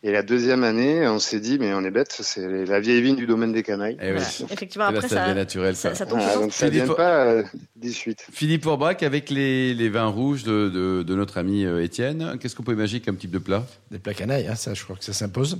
Et 0.02 0.10
la 0.10 0.24
deuxième 0.24 0.64
année, 0.64 1.06
on 1.06 1.20
s'est 1.20 1.38
dit, 1.38 1.56
mais 1.60 1.72
on 1.72 1.84
est 1.84 1.92
bête, 1.92 2.18
c'est 2.20 2.64
la 2.66 2.80
vieille 2.80 3.00
vigne 3.00 3.14
du 3.14 3.28
domaine 3.28 3.52
des 3.52 3.62
canailles. 3.62 3.96
Eh 4.02 4.16
Effectivement, 4.50 4.86
après, 4.86 5.02
ça, 5.02 5.26
ça, 5.26 5.34
naturel, 5.34 5.76
ça. 5.76 5.94
ça, 5.94 6.04
tombe 6.04 6.18
ah, 6.20 6.34
donc 6.34 6.52
ça 6.52 6.68
vient 6.68 6.88
pas 6.88 7.26
euh, 7.26 7.44
des 7.76 7.92
suites. 7.92 8.26
Philippe 8.32 8.66
Orbach, 8.66 9.04
avec 9.04 9.30
les, 9.30 9.72
les 9.72 9.88
vins 9.88 10.08
rouges 10.08 10.42
de, 10.42 10.68
de, 10.68 11.04
de 11.04 11.14
notre 11.14 11.38
ami 11.38 11.64
euh, 11.64 11.84
Étienne, 11.84 12.38
qu'est-ce 12.40 12.56
qu'on 12.56 12.64
peut 12.64 12.72
imaginer 12.72 13.00
comme 13.00 13.16
type 13.16 13.30
de 13.30 13.38
plat? 13.38 13.64
Des 13.92 14.00
plats 14.00 14.14
canailles, 14.14 14.48
hein, 14.48 14.56
ça, 14.56 14.74
je 14.74 14.82
crois 14.82 14.96
que 14.96 15.04
ça 15.04 15.12
s'impose 15.12 15.58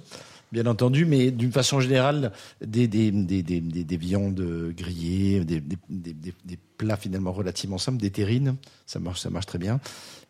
bien 0.53 0.67
entendu, 0.67 1.05
mais 1.07 1.31
d'une 1.31 1.51
façon 1.53 1.81
générale, 1.81 2.33
des, 2.65 2.87
des, 2.87 3.11
des, 3.11 3.43
des, 3.43 3.61
des 3.61 3.97
viandes 3.97 4.73
grillées, 4.77 5.45
des, 5.45 5.63
des, 6.83 6.87
plats 6.87 6.97
finalement 6.97 7.33
relativement 7.33 7.79
simples, 7.79 8.01
des 8.01 8.11
terrines, 8.11 8.57
ça 8.87 8.99
marche, 8.99 9.21
ça 9.21 9.31
marche 9.31 9.47
très 9.47 9.59
bien. 9.59 9.81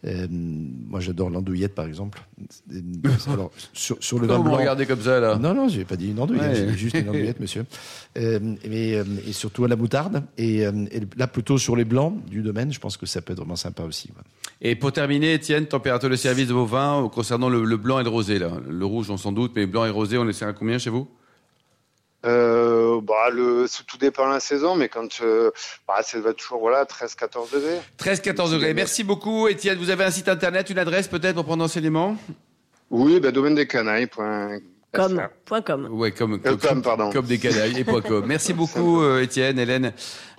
Euh, 0.05 0.27
moi, 0.31 0.99
j'adore 1.01 1.31
l'andouillette, 1.31 1.75
par 1.75 1.87
exemple. 1.87 2.23
Alors, 3.29 3.53
sur, 3.73 3.97
sur 4.01 4.19
le 4.19 4.27
vin 4.27 4.41
blanc. 4.41 4.51
Vous 4.51 4.59
regardez 4.59 4.87
comme 4.87 5.01
ça, 5.01 5.21
là? 5.21 5.39
Non, 5.39 5.55
non, 5.55 5.69
j'ai 5.69 5.85
pas 5.85 5.97
dit 5.97 6.11
une 6.11 6.19
andouillette, 6.19 6.57
j'ai 6.57 6.77
juste 6.77 6.97
une 6.97 7.09
andouillette, 7.09 7.39
monsieur. 7.39 7.65
Euh, 8.19 8.57
euh, 8.67 9.05
et 9.27 9.33
surtout 9.33 9.65
à 9.65 9.69
la 9.69 9.77
moutarde. 9.77 10.25
Et, 10.37 10.63
et, 10.63 11.01
là, 11.17 11.29
plutôt 11.29 11.57
sur 11.57 11.77
les 11.77 11.85
blancs 11.85 12.25
du 12.27 12.43
domaine, 12.43 12.73
je 12.73 12.81
pense 12.81 12.97
que 12.97 13.07
ça 13.07 13.23
peut 13.23 13.33
être 13.33 13.39
vraiment 13.39 13.57
sympa 13.57 13.85
aussi. 13.85 14.11
Et 14.61 14.75
pour 14.75 14.93
terminer, 14.93 15.35
Étienne, 15.35 15.67
température 15.67 16.11
de 16.11 16.17
service 16.17 16.49
de 16.49 16.55
vos 16.55 16.67
vins 16.67 17.09
concernant 17.13 17.49
le, 17.49 17.65
le, 17.65 17.77
blanc 17.77 18.01
et 18.01 18.05
le 18.05 18.11
rosé, 18.11 18.39
là. 18.39 18.51
Le 18.69 18.85
rouge, 18.85 19.09
on 19.11 19.17
s'en 19.17 19.33
doute, 19.33 19.53
mais 19.55 19.67
blanc 19.67 19.85
et 19.85 19.91
rosé, 19.91 20.19
on 20.19 20.29
essaie 20.29 20.45
à 20.45 20.53
combien 20.53 20.79
chez 20.79 20.91
vous? 20.91 21.09
Euh, 22.25 23.01
bah, 23.03 23.31
le, 23.33 23.67
tout 23.87 23.99
dépend 23.99 24.29
de 24.29 24.35
la 24.35 24.41
saison, 24.41 24.77
mais 24.77 24.89
quand 24.89 25.21
euh, 25.23 25.51
bah, 25.89 26.03
ça 26.03 26.21
va 26.21 26.33
toujours 26.33 26.61
voilà, 26.61 26.85
13-14 26.85 27.53
degrés. 27.53 27.81
13-14 27.99 28.53
degrés. 28.53 28.75
Merci 28.75 29.03
beaucoup, 29.05 29.49
Étienne. 29.49 29.79
Vous 29.79 29.91
avez 29.91 30.05
un 30.05 30.11
site 30.11 30.29
internet, 30.29 30.71
une 30.71 30.79
adresse 30.79 31.09
peut-être 31.09 31.35
pour 31.35 31.45
prendre 31.45 31.65
enseignement? 31.65 32.17
Oui, 32.91 33.21
bah, 33.21 33.33
domaine 33.33 33.55
des 33.55 33.67
canailles. 33.67 34.09
Com. 34.93 35.27
Point 35.47 35.63
com. 35.63 35.89
Ouais, 35.91 36.13
comme, 36.13 36.39
Euh, 36.45 36.57
com, 36.57 36.83
pardon. 36.83 37.11
comme 37.11 37.25
des 37.25 37.39
canailles 37.39 37.79
et 37.79 37.85
point 37.85 38.03
com. 38.03 38.23
Merci 38.27 38.53
beaucoup, 38.53 39.01
euh, 39.01 39.23
Étienne, 39.23 39.59
Hélène, 39.59 39.93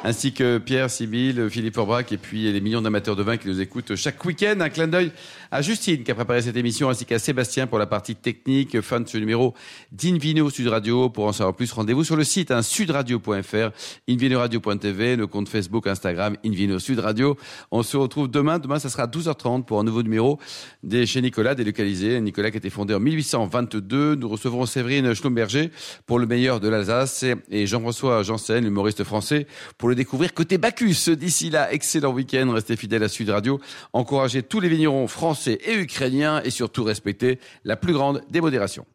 ainsi 0.03 0.31
que 0.31 0.59
Pierre, 0.59 0.91
Sybille, 0.91 1.49
Philippe 1.49 1.73
Forbrac 1.73 2.11
et 2.11 2.17
puis 2.17 2.51
les 2.51 2.61
millions 2.61 2.83
d'amateurs 2.83 3.15
de 3.15 3.23
vin 3.23 3.37
qui 3.37 3.47
nous 3.47 3.59
écoutent 3.61 3.95
chaque 3.95 4.23
week-end. 4.23 4.57
Un 4.59 4.69
clin 4.69 4.87
d'œil 4.87 5.11
à 5.53 5.61
Justine 5.61 6.03
qui 6.03 6.09
a 6.09 6.15
préparé 6.15 6.41
cette 6.41 6.57
émission 6.57 6.89
ainsi 6.89 7.05
qu'à 7.05 7.19
Sébastien 7.19 7.67
pour 7.67 7.77
la 7.77 7.85
partie 7.85 8.15
technique. 8.15 8.81
Fin 8.81 8.99
de 8.99 9.07
ce 9.07 9.19
numéro 9.19 9.53
d'Invino 9.91 10.49
Sud 10.49 10.67
Radio. 10.67 11.11
Pour 11.11 11.25
en 11.25 11.31
savoir 11.31 11.55
plus, 11.55 11.71
rendez-vous 11.71 12.03
sur 12.03 12.15
le 12.15 12.23
site 12.23 12.49
hein, 12.49 12.63
sudradio.fr, 12.63 13.69
invinoradio.tv, 14.09 15.15
le 15.15 15.27
compte 15.27 15.47
Facebook, 15.47 15.85
Instagram, 15.85 16.37
Invino 16.43 16.79
Sud 16.79 16.97
Radio. 16.97 17.37
On 17.69 17.83
se 17.83 17.95
retrouve 17.95 18.31
demain. 18.31 18.57
Demain, 18.57 18.79
ça 18.79 18.89
sera 18.89 19.03
à 19.03 19.07
12h30 19.07 19.65
pour 19.65 19.79
un 19.79 19.83
nouveau 19.83 20.01
numéro 20.01 20.39
des 20.81 21.05
chez 21.05 21.21
Nicolas 21.21 21.53
délocalisé. 21.53 22.19
Nicolas 22.19 22.49
qui 22.49 22.57
a 22.57 22.59
été 22.59 22.71
fondé 22.71 22.95
en 22.95 22.99
1822. 22.99 24.15
Nous 24.15 24.29
recevrons 24.29 24.65
Séverine 24.65 25.13
Schlumberger 25.13 25.69
pour 26.07 26.17
le 26.17 26.25
meilleur 26.25 26.61
de 26.61 26.67
l'Alsace 26.67 27.25
et 27.51 27.67
Jean-François 27.67 28.23
Janssen, 28.23 28.63
l'humoriste 28.63 29.03
français, 29.03 29.45
pour 29.77 29.87
le 29.87 29.93
découvrir 29.93 30.33
côté 30.33 30.57
Bacchus. 30.57 31.15
D'ici 31.15 31.51
là, 31.51 31.71
excellent 31.71 32.11
week-end. 32.11 32.49
Restez 32.51 32.75
fidèles 32.75 33.03
à 33.03 33.07
Sud 33.07 33.29
Radio. 33.29 33.59
Encouragez 33.93 34.41
tous 34.41 34.59
les 34.59 34.67
vignerons 34.67 35.07
français 35.07 35.42
et 35.47 35.75
ukrainiens 35.75 36.41
et 36.43 36.49
surtout 36.49 36.83
respectez 36.83 37.39
la 37.63 37.75
plus 37.75 37.93
grande 37.93 38.23
démodération. 38.29 38.85